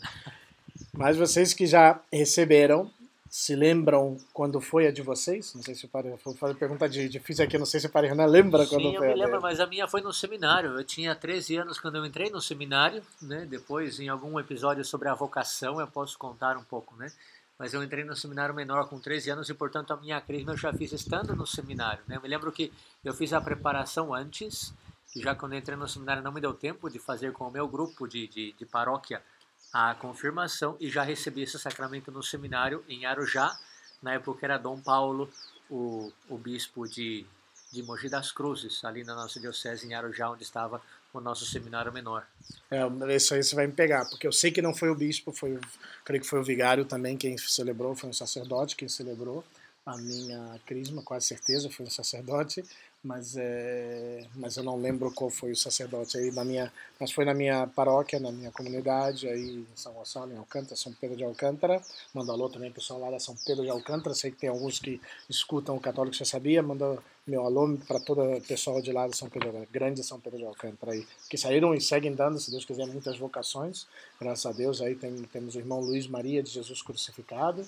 [0.94, 2.90] Mas vocês que já receberam
[3.30, 5.54] se lembram quando foi a de vocês?
[5.54, 8.10] Não sei se o Padre vou fazer pergunta difícil aqui, não sei se o Padre
[8.10, 8.92] Renan lembra Sim, quando foi.
[8.92, 10.72] Sim, eu me lembro, mas a minha foi no seminário.
[10.72, 13.46] Eu tinha 13 anos quando eu entrei no seminário, né?
[13.46, 17.12] Depois, em algum episódio sobre a vocação, eu posso contar um pouco, né?
[17.58, 20.58] Mas eu entrei no seminário menor com 13 anos e, portanto, a minha crisma eu
[20.58, 22.16] já fiz estando no seminário, né?
[22.16, 22.72] Eu me lembro que
[23.06, 24.74] eu fiz a preparação antes,
[25.14, 27.52] que já quando eu entrei no seminário não me deu tempo de fazer com o
[27.52, 29.22] meu grupo de, de, de paróquia
[29.72, 33.58] a confirmação e já recebi esse sacramento no seminário em Arujá.
[34.02, 35.30] Na época era Dom Paulo,
[35.70, 37.26] o, o bispo de,
[37.72, 40.82] de Mogi das Cruzes, ali na nossa diocese em Arujá, onde estava
[41.14, 42.26] o nosso seminário menor.
[42.70, 42.82] É,
[43.16, 45.60] isso aí você vai me pegar, porque eu sei que não foi o bispo, foi,
[46.06, 49.44] creio que foi o vigário também quem celebrou, foi um sacerdote quem celebrou
[49.86, 52.64] a minha crisma, quase certeza, foi um sacerdote,
[53.02, 57.24] mas é, mas eu não lembro qual foi o sacerdote aí na minha, mas foi
[57.24, 61.24] na minha paróquia, na minha comunidade aí em São Gonçalo, em Alcântara, São Pedro de
[61.24, 61.82] Alcântara.
[62.14, 64.14] Manda alô também pessoal lá da São Pedro de Alcântara.
[64.14, 66.62] Sei que tem alguns que escutam o católico já sabia.
[66.62, 70.40] Manda meu alô para todo o pessoal de lá de São Pedro, grande São Pedro
[70.40, 73.88] de Alcântara aí, que saíram e seguem dando, se Deus quiser, muitas vocações.
[74.20, 77.66] Graças a Deus aí tem, temos o irmão Luiz Maria de Jesus crucificado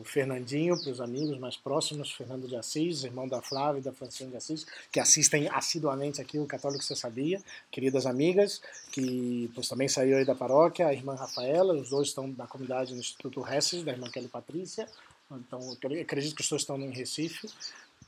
[0.00, 3.92] o Fernandinho, para os amigos mais próximos, Fernando de Assis, irmão da Flávia e da
[3.92, 9.68] Francine de Assis, que assistem assiduamente aqui o Católico Você Sabia, queridas amigas, que pois,
[9.68, 13.46] também saiu aí da paróquia, a irmã Rafaela, os dois estão na comunidade do Instituto
[13.46, 14.88] Hesses, da irmã Kelly Patrícia,
[15.30, 17.48] então acredito que os dois estão em Recife,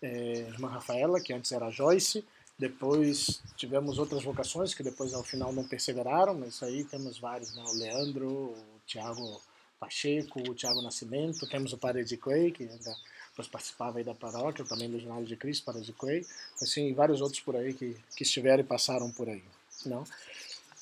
[0.02, 2.24] é, irmã Rafaela, que antes era Joyce,
[2.58, 7.62] depois tivemos outras vocações que depois ao final não perseveraram, mas aí temos vários, né?
[7.66, 9.40] o Leandro, o Tiago
[9.84, 12.96] Pacheco, o Tiago Nascimento, temos o Padre de que ainda
[13.30, 15.92] depois participava aí da paróquia, também do Jornal de Cristo, Padre de
[16.62, 19.42] assim, vários outros por aí que, que estiveram e passaram por aí.
[19.84, 20.04] Não?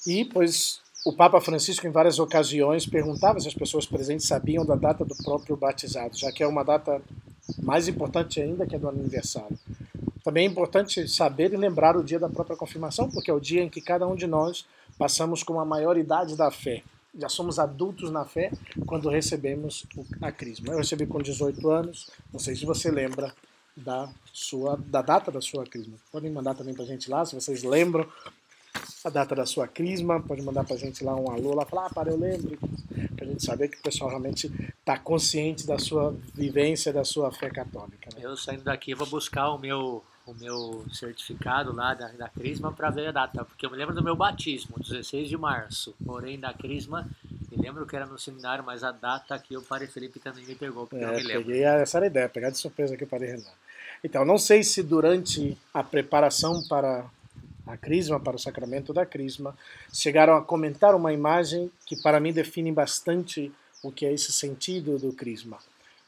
[0.07, 4.77] E, pois, o Papa Francisco, em várias ocasiões, perguntava se as pessoas presentes sabiam da
[4.77, 7.03] data do próprio batizado, já que é uma data
[7.61, 9.59] mais importante ainda que a do aniversário.
[10.23, 13.63] Também é importante saber e lembrar o dia da própria confirmação, porque é o dia
[13.65, 14.65] em que cada um de nós
[14.97, 16.85] passamos com a maioridade da fé
[17.19, 18.51] já somos adultos na fé
[18.87, 19.87] quando recebemos
[20.21, 20.73] a crisma.
[20.73, 23.35] Eu recebi com 18 anos, não sei se você lembra
[23.77, 25.97] da sua da data da sua crisma.
[26.11, 28.07] Podem mandar também para a gente lá, se vocês lembram
[29.05, 31.87] a data da sua crisma, pode mandar para a gente lá um alô, lá falar,
[31.87, 32.57] ah, para eu lembro,
[33.17, 37.31] para a gente saber que o pessoal realmente está consciente da sua vivência, da sua
[37.33, 38.09] fé católica.
[38.15, 38.23] Né?
[38.23, 42.91] Eu saindo daqui vou buscar o meu o meu certificado lá da, da Crisma para
[42.91, 46.53] ver a data, porque eu me lembro do meu batismo, 16 de março, porém da
[46.53, 47.09] Crisma,
[47.51, 50.55] me lembro que era no seminário, mas a data aqui o Padre Felipe também me
[50.55, 51.47] pegou, porque é, eu me lembro.
[51.47, 53.51] Peguei essa era a ideia, pegar de surpresa aqui o Padre Renan.
[54.05, 57.05] Então, não sei se durante a preparação para
[57.67, 59.57] a Crisma, para o sacramento da Crisma,
[59.93, 64.99] chegaram a comentar uma imagem que para mim define bastante o que é esse sentido
[64.99, 65.59] do Crisma,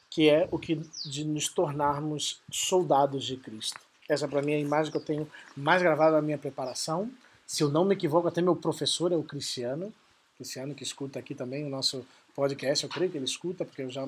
[0.09, 3.81] que é o que de nos tornarmos soldados de Cristo.
[4.09, 7.11] Essa para mim é a imagem que eu tenho mais gravada na minha preparação.
[7.47, 9.93] Se eu não me equivoco, até meu professor é o Cristiano,
[10.37, 13.91] Cristiano que escuta aqui também o nosso podcast, eu creio que ele escuta, porque eu
[13.91, 14.07] já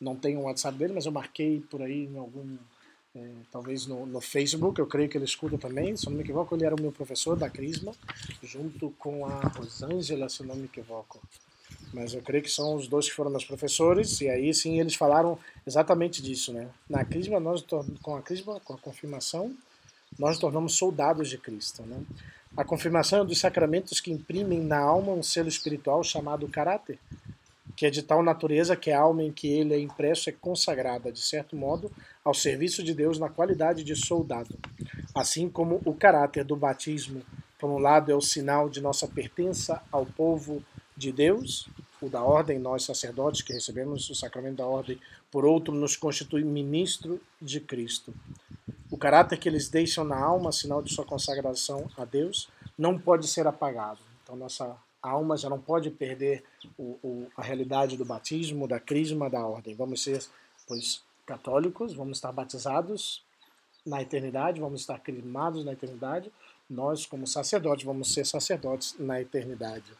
[0.00, 2.56] não tenho o WhatsApp dele, mas eu marquei por aí em algum,
[3.14, 6.22] é, talvez no, no, Facebook, eu creio que ele escuta também, se eu não me
[6.22, 7.92] equivoco, ele era o meu professor da Crisma,
[8.42, 11.20] junto com a Rosângela, se eu não me equivoco
[11.92, 14.94] mas eu creio que são os dois que foram meus professores, e aí sim eles
[14.94, 16.68] falaram exatamente disso, né?
[16.88, 17.64] Na crisma, nós,
[18.02, 19.54] com a crisma, com a confirmação,
[20.18, 22.00] nós nos tornamos soldados de Cristo, né?
[22.56, 26.98] A confirmação é um dos sacramentos que imprimem na alma um selo espiritual chamado caráter,
[27.76, 31.12] que é de tal natureza que a alma em que ele é impresso é consagrada,
[31.12, 31.92] de certo modo,
[32.24, 34.58] ao serviço de Deus na qualidade de soldado.
[35.14, 37.22] Assim como o caráter do batismo,
[37.58, 40.62] por um lado, é o sinal de nossa pertença ao povo
[40.96, 41.68] de Deus,
[42.00, 46.44] o da ordem, nós sacerdotes que recebemos o sacramento da ordem, por outro, nos constitui
[46.44, 48.14] ministro de Cristo.
[48.90, 53.26] O caráter que eles deixam na alma, sinal de sua consagração a Deus, não pode
[53.28, 54.00] ser apagado.
[54.22, 56.44] Então, nossa alma já não pode perder
[56.76, 59.74] o, o, a realidade do batismo, da crisma, da ordem.
[59.74, 60.24] Vamos ser,
[60.66, 63.22] pois, católicos, vamos estar batizados
[63.84, 66.32] na eternidade, vamos estar crismados na eternidade.
[66.68, 69.90] Nós, como sacerdotes, vamos ser sacerdotes na eternidade.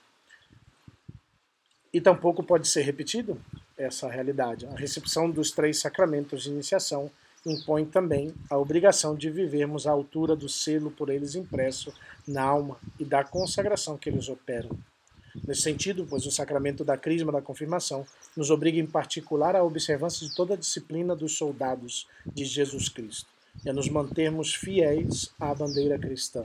[1.93, 3.41] E tampouco pode ser repetido
[3.77, 4.67] essa realidade.
[4.67, 7.11] A recepção dos três sacramentos de iniciação
[7.47, 11.93] impõe também a obrigação de vivermos à altura do selo por eles impresso
[12.27, 14.71] na alma e da consagração que eles operam.
[15.47, 18.05] Nesse sentido, pois o sacramento da crisma da confirmação
[18.37, 23.29] nos obriga em particular à observância de toda a disciplina dos soldados de Jesus Cristo
[23.65, 26.45] e a nos mantermos fiéis à bandeira cristã.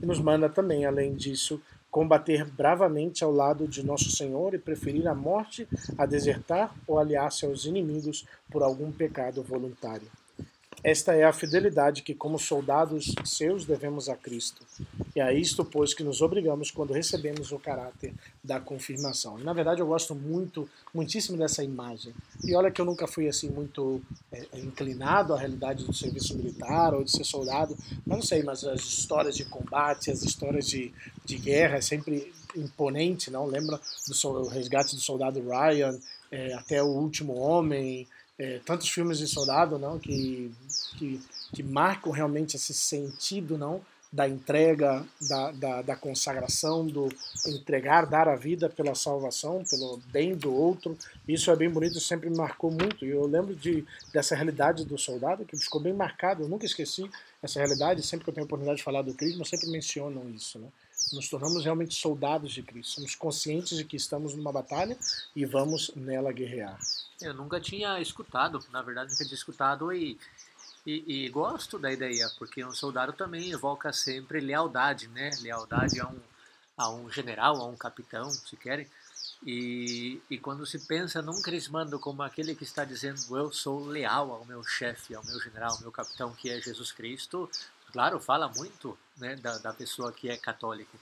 [0.00, 1.60] E nos manda também, além disso,
[1.92, 7.44] combater bravamente ao lado de nosso Senhor e preferir a morte a desertar ou aliar-se
[7.44, 10.08] aos inimigos por algum pecado voluntário.
[10.84, 14.66] Esta é a fidelidade que, como soldados seus, devemos a Cristo.
[15.14, 19.38] E é a isto, pois, que nos obrigamos quando recebemos o caráter da confirmação.
[19.38, 22.12] Na verdade, eu gosto muito, muitíssimo dessa imagem.
[22.42, 26.36] E olha que eu nunca fui assim muito é, é, inclinado à realidade do serviço
[26.36, 27.76] militar ou de ser soldado.
[28.04, 30.92] Mas não sei, mas as histórias de combate, as histórias de,
[31.24, 33.46] de guerra é sempre imponente, não?
[33.46, 35.96] Lembra do resgate do soldado Ryan,
[36.30, 40.50] é, até o último homem é, tantos filmes de soldado não que,
[40.96, 41.20] que,
[41.52, 43.80] que marcam realmente esse sentido não
[44.12, 47.08] da entrega, da, da, da, consagração, do
[47.46, 50.98] entregar, dar a vida pela salvação, pelo bem do outro.
[51.26, 53.06] Isso é bem bonito, sempre me marcou muito.
[53.06, 56.42] E eu lembro de, dessa realidade do soldado que ficou bem marcado.
[56.42, 57.10] Eu nunca esqueci
[57.42, 58.02] essa realidade.
[58.02, 60.58] Sempre que eu tenho a oportunidade de falar do Cristo, sempre mencionam isso.
[60.58, 60.68] Né?
[61.14, 62.96] Nos tornamos realmente soldados de Cristo.
[62.96, 64.94] Somos conscientes de que estamos numa batalha
[65.34, 66.78] e vamos nela guerrear.
[67.18, 70.18] Eu nunca tinha escutado, na verdade, nunca tinha escutado e
[70.86, 75.30] e, e, gosto da ideia, porque um soldado também evoca sempre lealdade, né?
[75.40, 76.20] Lealdade a um,
[76.76, 78.88] a um general, a um capitão, se querem.
[79.44, 84.30] E, e quando se pensa num crismando como aquele que está dizendo eu sou leal
[84.32, 87.50] ao meu chefe, ao meu general, ao meu capitão, que é Jesus Cristo,
[87.92, 90.96] claro, fala muito né, da, da pessoa que é católico.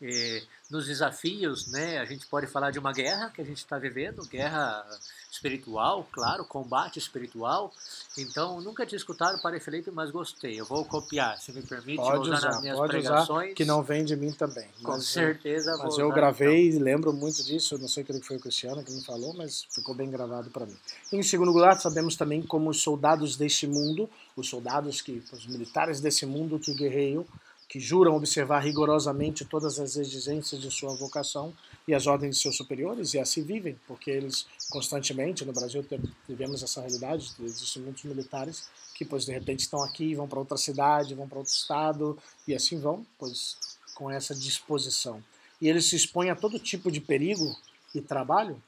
[0.00, 3.78] E, nos desafios, né, a gente pode falar de uma guerra que a gente está
[3.78, 4.86] vivendo, guerra
[5.30, 7.72] espiritual, claro, combate espiritual.
[8.16, 10.58] Então, nunca tinha escutado o Padre Felipe, mas gostei.
[10.58, 13.46] Eu vou copiar, se me permite, pode usar, usar nas minhas pode pregações.
[13.48, 14.68] Usar, que não vem de mim também.
[14.82, 16.80] Com mas, certeza Mas eu gravei então.
[16.80, 17.76] e lembro muito disso.
[17.78, 20.76] Não sei que foi o Cristiano que me falou, mas ficou bem gravado para mim.
[21.12, 26.00] Em segundo lugar, sabemos também como os soldados deste mundo, os soldados que, os militares
[26.00, 27.26] desse mundo que guerreiam,
[27.70, 31.54] que juram observar rigorosamente todas as exigências de sua vocação
[31.86, 35.86] e as ordens de seus superiores, e assim vivem, porque eles constantemente, no Brasil
[36.28, 40.56] vivemos essa realidade, existem muitos militares que, pois, de repente estão aqui, vão para outra
[40.56, 43.56] cidade, vão para outro estado, e assim vão, pois,
[43.94, 45.22] com essa disposição.
[45.60, 47.56] E eles se expõem a todo tipo de perigo
[47.94, 48.60] e trabalho,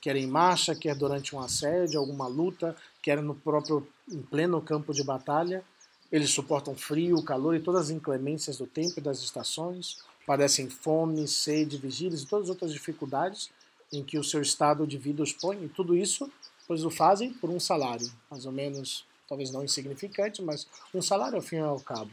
[0.00, 4.92] quer em marcha, quer durante um assédio, alguma luta, quer no próprio, em pleno campo
[4.92, 5.62] de batalha,
[6.10, 11.26] eles suportam frio, calor e todas as inclemências do tempo e das estações, padecem fome,
[11.28, 13.50] sede, vigílias e todas as outras dificuldades
[13.92, 16.30] em que o seu estado de vida os põe, e tudo isso,
[16.66, 21.36] pois o fazem por um salário, mais ou menos, talvez não insignificante, mas um salário
[21.36, 22.10] ao fim e ao cabo.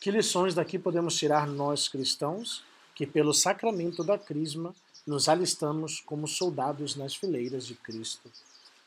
[0.00, 4.74] Que lições daqui podemos tirar nós cristãos, que pelo sacramento da crisma
[5.06, 8.28] nos alistamos como soldados nas fileiras de Cristo?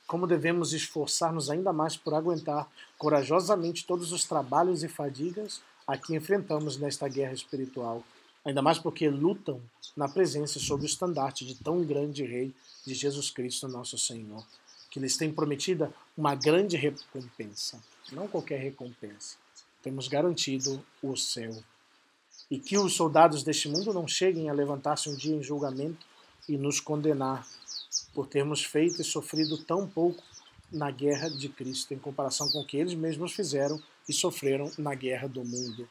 [0.08, 6.16] Como devemos esforçar-nos ainda mais por aguentar corajosamente todos os trabalhos e fadigas a que
[6.16, 8.04] enfrentamos nesta guerra espiritual,
[8.44, 9.62] ainda mais porque lutam
[9.96, 12.54] na presença sob o estandarte de tão grande Rei
[12.86, 14.46] de Jesus Cristo, nosso Senhor,
[14.92, 17.80] que lhes tem prometida uma grande recompensa,
[18.12, 19.38] não qualquer recompensa.
[19.82, 21.56] Temos garantido o céu.
[22.50, 26.06] E que os soldados deste mundo não cheguem a levantar-se um dia em julgamento
[26.48, 27.48] e nos condenar
[28.14, 30.24] por termos feito e sofrido tão pouco
[30.72, 34.94] na guerra de Cristo, em comparação com o que eles mesmos fizeram e sofreram na
[34.94, 35.88] guerra do mundo.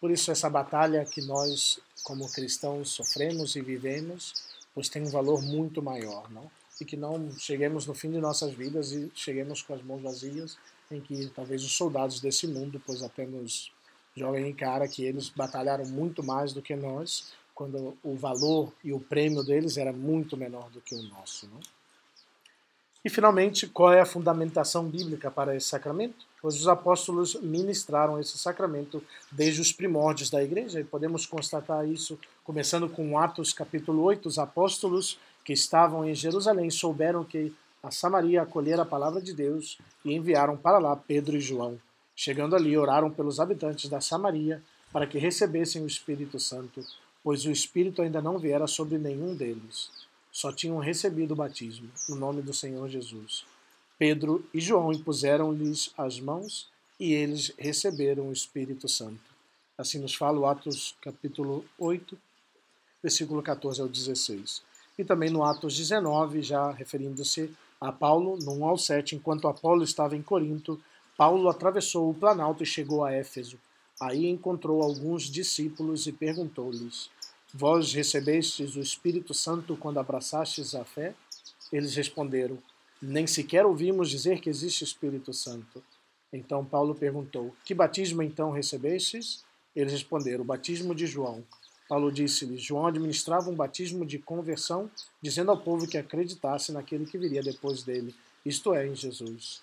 [0.00, 4.34] Por isso, essa batalha que nós, como cristãos, sofremos e vivemos,
[4.74, 6.50] pois tem um valor muito maior, não?
[6.80, 10.58] E que não cheguemos no fim de nossas vidas e cheguemos com as mãos vazias,
[10.90, 13.70] em que talvez os soldados desse mundo, pois apenas
[14.16, 18.92] joguem em cara que eles batalharam muito mais do que nós, quando o valor e
[18.92, 21.46] o prêmio deles era muito menor do que o nosso.
[21.46, 21.60] Não?
[23.04, 26.24] E, finalmente, qual é a fundamentação bíblica para esse sacramento?
[26.40, 32.18] Pois os apóstolos ministraram esse sacramento desde os primórdios da igreja, e podemos constatar isso
[32.42, 34.26] começando com Atos capítulo 8.
[34.26, 39.78] Os apóstolos que estavam em Jerusalém souberam que a Samaria acolhera a palavra de Deus
[40.02, 41.78] e enviaram para lá Pedro e João.
[42.16, 46.80] Chegando ali, oraram pelos habitantes da Samaria para que recebessem o Espírito Santo
[47.24, 49.90] pois o Espírito ainda não viera sobre nenhum deles.
[50.30, 53.46] Só tinham recebido o batismo, no nome do Senhor Jesus.
[53.98, 56.68] Pedro e João impuseram-lhes as mãos
[57.00, 59.32] e eles receberam o Espírito Santo.
[59.78, 62.18] Assim nos fala Atos capítulo 8,
[63.02, 64.62] versículo 14 ao 16.
[64.98, 69.82] E também no Atos 19, já referindo-se a Paulo, no 1 ao 7, enquanto Apolo
[69.82, 70.80] estava em Corinto,
[71.16, 73.58] Paulo atravessou o planalto e chegou a Éfeso.
[74.00, 77.10] Aí encontrou alguns discípulos e perguntou-lhes:
[77.56, 81.14] Vós recebestes o Espírito Santo quando abraçastes a fé?
[81.72, 82.58] Eles responderam:
[83.00, 85.80] Nem sequer ouvimos dizer que existe Espírito Santo.
[86.32, 89.44] Então Paulo perguntou: Que batismo então recebestes?
[89.72, 91.44] Eles responderam: O batismo de João.
[91.88, 94.90] Paulo disse-lhes: João administrava um batismo de conversão,
[95.22, 98.12] dizendo ao povo que acreditasse naquele que viria depois dele,
[98.44, 99.62] isto é, em Jesus.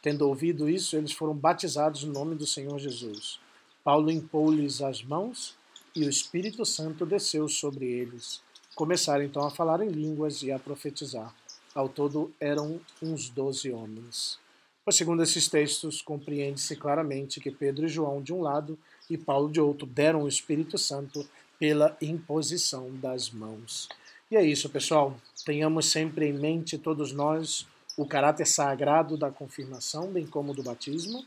[0.00, 3.38] Tendo ouvido isso, eles foram batizados no nome do Senhor Jesus.
[3.84, 5.54] Paulo impôs-lhes as mãos
[5.96, 8.42] e o Espírito Santo desceu sobre eles.
[8.74, 11.34] Começaram então a falar em línguas e a profetizar.
[11.74, 14.38] Ao todo eram uns doze homens.
[14.84, 18.78] Pois, segundo esses textos, compreende-se claramente que Pedro e João de um lado
[19.08, 21.26] e Paulo de outro deram o Espírito Santo
[21.58, 23.88] pela imposição das mãos.
[24.30, 25.16] E é isso, pessoal.
[25.44, 27.66] Tenhamos sempre em mente, todos nós,
[27.96, 31.24] o caráter sagrado da confirmação, bem como do batismo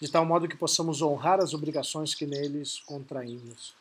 [0.00, 3.74] de tal modo que possamos honrar as obrigações que neles contraímos.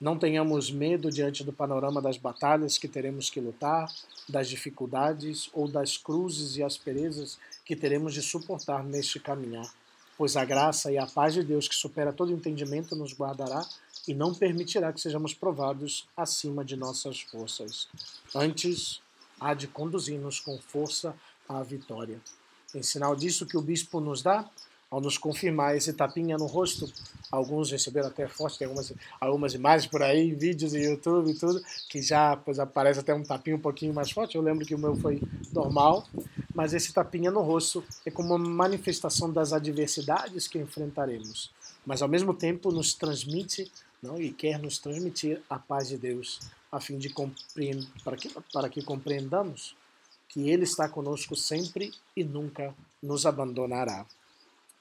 [0.00, 3.92] Não tenhamos medo diante do panorama das batalhas que teremos que lutar,
[4.26, 9.70] das dificuldades ou das cruzes e asperezas que teremos de suportar neste caminhar,
[10.16, 13.62] pois a graça e a paz de Deus, que supera todo entendimento, nos guardará
[14.08, 17.86] e não permitirá que sejamos provados acima de nossas forças.
[18.34, 19.02] Antes,
[19.38, 21.14] há de conduzir-nos com força
[21.46, 22.18] à vitória.
[22.74, 24.48] Em sinal disso que o bispo nos dá,
[24.90, 26.92] ao nos confirmar esse tapinha no rosto.
[27.30, 31.62] Alguns receberam até forte, tem algumas, algumas imagens por aí, vídeos no YouTube e tudo,
[31.88, 34.34] que já pois, aparece até um tapinha um pouquinho mais forte.
[34.34, 35.22] Eu lembro que o meu foi
[35.52, 36.08] normal,
[36.52, 41.52] mas esse tapinha no rosto é como uma manifestação das adversidades que enfrentaremos,
[41.86, 43.70] mas ao mesmo tempo nos transmite
[44.02, 46.40] não, e quer nos transmitir a paz de Deus,
[46.72, 47.14] a fim de
[48.02, 49.76] para que, para que compreendamos
[50.28, 54.06] que Ele está conosco sempre e nunca nos abandonará.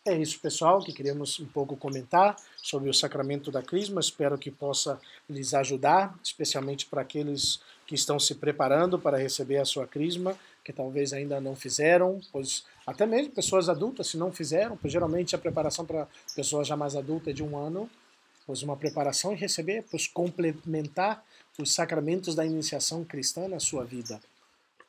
[0.05, 3.99] É isso, pessoal, que queremos um pouco comentar sobre o sacramento da Crisma.
[3.99, 9.65] Espero que possa lhes ajudar, especialmente para aqueles que estão se preparando para receber a
[9.65, 14.77] sua Crisma, que talvez ainda não fizeram, pois até mesmo pessoas adultas, se não fizeram,
[14.77, 17.89] pois geralmente a preparação para pessoas já mais adultas é de um ano,
[18.47, 21.23] pois uma preparação e receber, pois complementar
[21.57, 24.19] os sacramentos da iniciação cristã na sua vida.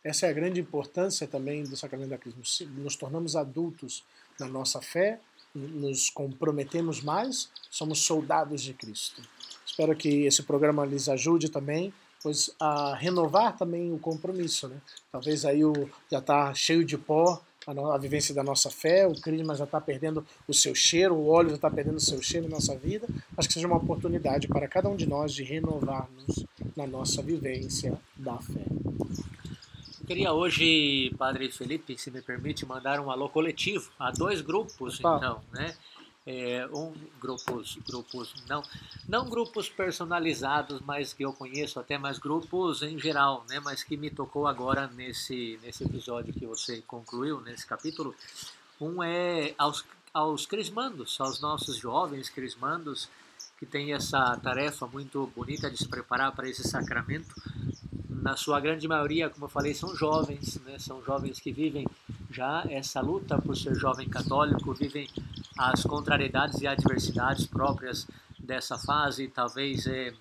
[0.04, 2.42] Essa é a grande importância também do sacramento da Crisma.
[2.78, 4.04] Nos tornamos adultos
[4.41, 5.20] na nossa fé,
[5.55, 9.22] nos comprometemos mais, somos soldados de Cristo.
[9.66, 14.76] Espero que esse programa lhes ajude também, pois a renovar também o compromisso, né?
[15.11, 15.72] Talvez aí o
[16.11, 19.64] já está cheio de pó a, no, a, vivência da nossa fé, o crisma já
[19.64, 22.76] está perdendo o seu cheiro, o óleo já está perdendo o seu cheiro na nossa
[22.76, 23.07] vida.
[23.36, 26.45] Acho que seja uma oportunidade para cada um de nós de renovarmos
[26.76, 28.66] na nossa vivência da fé
[30.11, 35.16] queria hoje, Padre Felipe, se me permite, mandar um alô coletivo a dois grupos, Opa.
[35.16, 35.76] então, né?
[36.26, 38.62] É, um grupos grupos não
[39.08, 43.96] não grupos personalizados mas que eu conheço até mais grupos em geral né mas que
[43.96, 48.14] me tocou agora nesse nesse episódio que você concluiu nesse capítulo
[48.78, 49.82] um é aos
[50.12, 53.08] aos crismandos aos nossos jovens crismandos
[53.58, 57.34] que têm essa tarefa muito bonita de se preparar para esse sacramento
[58.20, 60.78] na sua grande maioria, como eu falei, são jovens, né?
[60.78, 61.86] são jovens que vivem
[62.30, 65.08] já essa luta por ser jovem católico, vivem
[65.58, 68.06] as contrariedades e adversidades próprias
[68.38, 70.12] dessa fase, talvez é,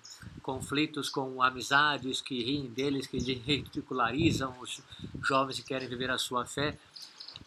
[0.42, 4.80] conflitos com amizades que riem deles, que ridicularizam os
[5.22, 6.78] jovens que querem viver a sua fé.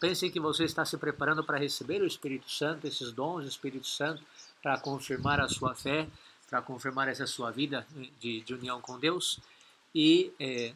[0.00, 3.86] Pense que você está se preparando para receber o Espírito Santo, esses dons do Espírito
[3.86, 4.22] Santo,
[4.62, 6.06] para confirmar a sua fé,
[6.48, 7.86] para confirmar essa sua vida
[8.20, 9.40] de, de união com Deus.
[9.94, 10.74] E é,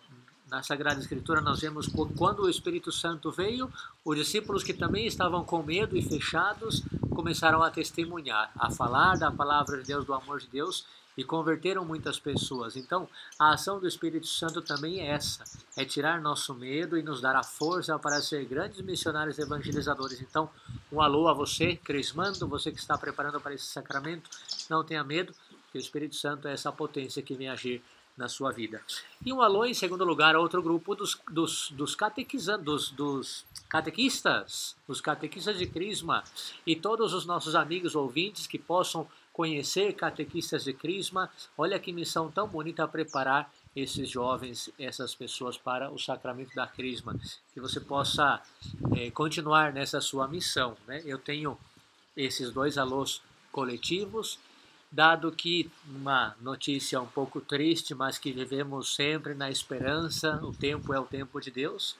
[0.49, 3.71] na Sagrada Escritura nós vemos quando o Espírito Santo veio,
[4.05, 9.31] os discípulos que também estavam com medo e fechados começaram a testemunhar, a falar da
[9.31, 10.87] palavra de Deus, do amor de Deus
[11.19, 12.77] e converteram muitas pessoas.
[12.77, 15.43] Então, a ação do Espírito Santo também é essa:
[15.77, 20.21] é tirar nosso medo e nos dar a força para ser grandes missionários evangelizadores.
[20.21, 20.49] Então,
[20.93, 24.31] um alô a você, Crismando, você que está preparando para esse sacramento,
[24.71, 25.35] não tenha medo,
[25.73, 27.83] que o Espírito Santo é essa potência que vem agir
[28.19, 28.83] na sua vida.
[29.25, 31.97] E um alô, em segundo lugar, a outro grupo dos, dos, dos,
[32.64, 36.25] dos, dos catequistas, os catequistas de Crisma
[36.66, 41.31] e todos os nossos amigos ouvintes que possam conhecer catequistas de Crisma.
[41.57, 47.16] Olha que missão tão bonita preparar esses jovens, essas pessoas para o sacramento da Crisma.
[47.55, 48.43] Que você possa
[48.97, 50.77] é, continuar nessa sua missão.
[50.89, 51.03] Né?
[51.05, 51.57] Eu tenho
[52.16, 54.39] esses dois alôs coletivos
[54.91, 60.93] dado que uma notícia um pouco triste, mas que vivemos sempre na esperança, o tempo
[60.93, 61.97] é o tempo de Deus,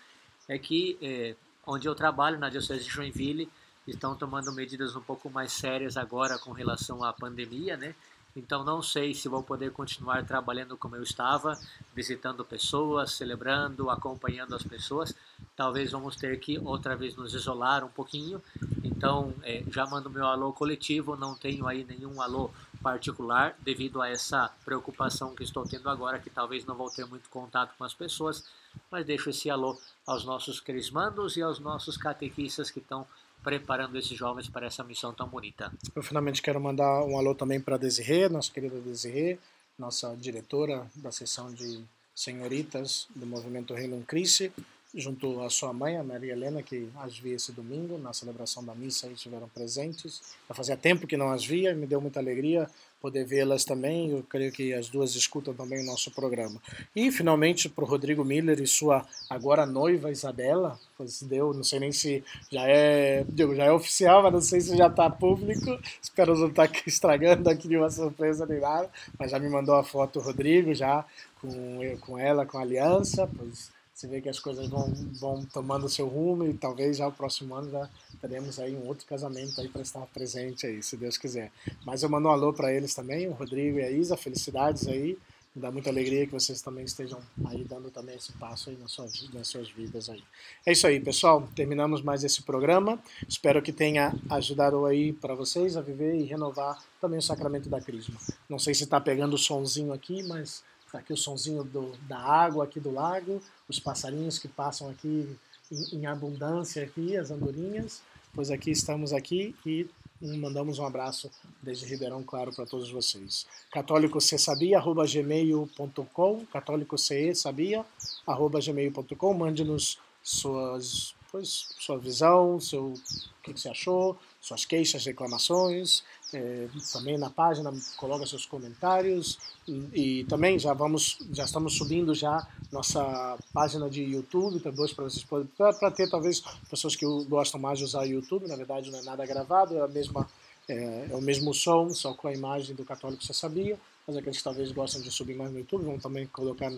[0.49, 1.37] é que é,
[1.67, 3.49] onde eu trabalho, na Diocese de Joinville,
[3.87, 7.95] estão tomando medidas um pouco mais sérias agora com relação à pandemia, né?
[8.37, 11.59] Então não sei se vou poder continuar trabalhando como eu estava,
[11.95, 15.15] visitando pessoas, celebrando, acompanhando as pessoas.
[15.57, 18.41] Talvez vamos ter que outra vez nos isolar um pouquinho.
[18.85, 22.51] Então é, já mando meu alô coletivo, não tenho aí nenhum alô
[22.83, 27.29] particular devido a essa preocupação que estou tendo agora, que talvez não vou ter muito
[27.29, 28.45] contato com as pessoas,
[28.91, 33.07] mas deixo esse alô aos nossos crismandos e aos nossos catequistas que estão
[33.43, 35.73] preparando esses jovens para essa missão tão bonita.
[35.95, 39.39] Eu finalmente quero mandar um alô também para a Desirê, nossa querida Desirê,
[39.79, 44.53] nossa diretora da seção de senhoritas do movimento Reino Cristo,
[44.95, 48.75] junto à sua mãe, a Maria Helena, que as vi esse domingo na celebração da
[48.75, 50.23] missa e estiveram presentes.
[50.49, 52.69] Já fazia tempo que não as via e me deu muita alegria
[53.01, 54.11] poder vê-las também.
[54.11, 56.61] Eu creio que as duas escutam também o nosso programa.
[56.97, 61.81] E, finalmente, para o Rodrigo Miller e sua agora noiva Isabela, pois deu, não sei
[61.81, 65.79] nem se já é, digo, já é oficial, mas não sei se já está público.
[66.03, 69.85] Espero não estar tá estragando aqui nenhuma surpresa nem nada, mas já me mandou a
[69.85, 71.05] foto o Rodrigo, já
[71.41, 75.89] com, com ela, com a aliança, pois você vê que as coisas vão, vão tomando
[75.89, 77.91] seu rumo e talvez já o próximo ano já
[78.21, 81.51] teremos aí um outro casamento aí para estar presente aí, se Deus quiser.
[81.85, 85.19] Mas eu mando um alô para eles também, o Rodrigo e a Isa, felicidades aí.
[85.53, 88.93] Me dá muita alegria que vocês também estejam aí dando também esse passo aí nas
[88.93, 90.23] suas, nas suas vidas aí.
[90.65, 91.49] É isso aí, pessoal.
[91.57, 93.03] Terminamos mais esse programa.
[93.29, 97.81] Espero que tenha ajudado aí para vocês a viver e renovar também o sacramento da
[97.81, 98.15] Crisma.
[98.49, 102.19] Não sei se está pegando o sonzinho aqui, mas Está aqui o sonzinho do, da
[102.19, 105.37] água aqui do lago, os passarinhos que passam aqui
[105.71, 108.01] em, em abundância aqui, as andorinhas.
[108.35, 109.87] Pois aqui estamos aqui e
[110.23, 111.31] mandamos um abraço
[111.63, 113.47] desde Ribeirão Claro para todos vocês.
[113.71, 117.85] Católico sabia, arroba gmail.com, católico sabia,
[118.27, 125.05] arroba gmail.com, mande-nos suas, pois, sua visão, seu, o que, que você achou, suas queixas,
[125.05, 126.03] reclamações,
[126.33, 129.39] é, também na página coloca seus comentários.
[129.67, 135.05] E, e, também já vamos já estamos subindo já nossa página de YouTube depois para
[135.05, 135.25] vocês
[135.57, 138.49] para ter talvez pessoas que gostam mais de usar o YouTube.
[138.49, 140.29] Na verdade não é nada gravado é a mesma
[140.69, 143.79] é, é o mesmo som só com a imagem do católico você sabia.
[144.07, 146.73] Mas aqueles que talvez gostam de subir mais no YouTube vão também colocar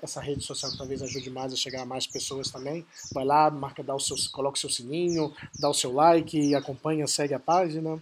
[0.00, 2.86] essa rede social que talvez ajude mais a chegar a mais pessoas também.
[3.12, 7.06] Vai lá marca dá o seu coloca o seu sininho dá o seu like acompanha
[7.08, 8.00] segue a página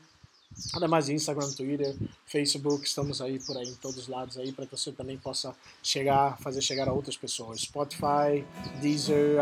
[0.75, 1.95] Ademais de Instagram, Twitter,
[2.27, 5.55] Facebook, estamos aí por aí em todos os lados aí para que você também possa
[5.83, 7.63] chegar, fazer chegar a outras pessoas.
[7.63, 8.45] Spotify,
[8.81, 9.41] Deezer,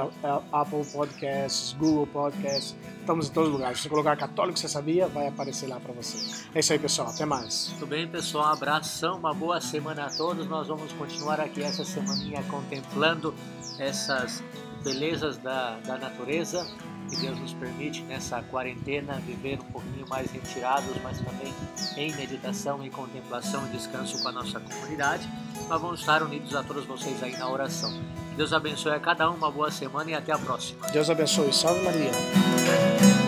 [0.53, 3.79] Apple Podcasts, Google Podcasts, estamos em todos os lugares.
[3.79, 6.17] Se você colocar Católico Você Sabia, vai aparecer lá para você.
[6.55, 7.09] É isso aí, pessoal.
[7.09, 7.67] Até mais.
[7.79, 8.47] Tudo bem, pessoal.
[8.49, 10.47] Um abração, uma boa semana a todos.
[10.47, 13.35] Nós vamos continuar aqui essa semaninha contemplando
[13.79, 14.43] essas
[14.83, 16.67] belezas da, da natureza
[17.09, 21.55] que Deus nos permite nessa quarentena viver um pouquinho mais retirados, mas também
[21.97, 25.29] em meditação, em contemplação e descanso com a nossa comunidade.
[25.69, 27.93] Mas vamos estar unidos a todos vocês aí na oração.
[28.37, 30.87] Deus abençoe a cada um, uma boa semana e até a próxima.
[30.91, 31.53] Deus abençoe.
[31.53, 33.28] Salve Maria.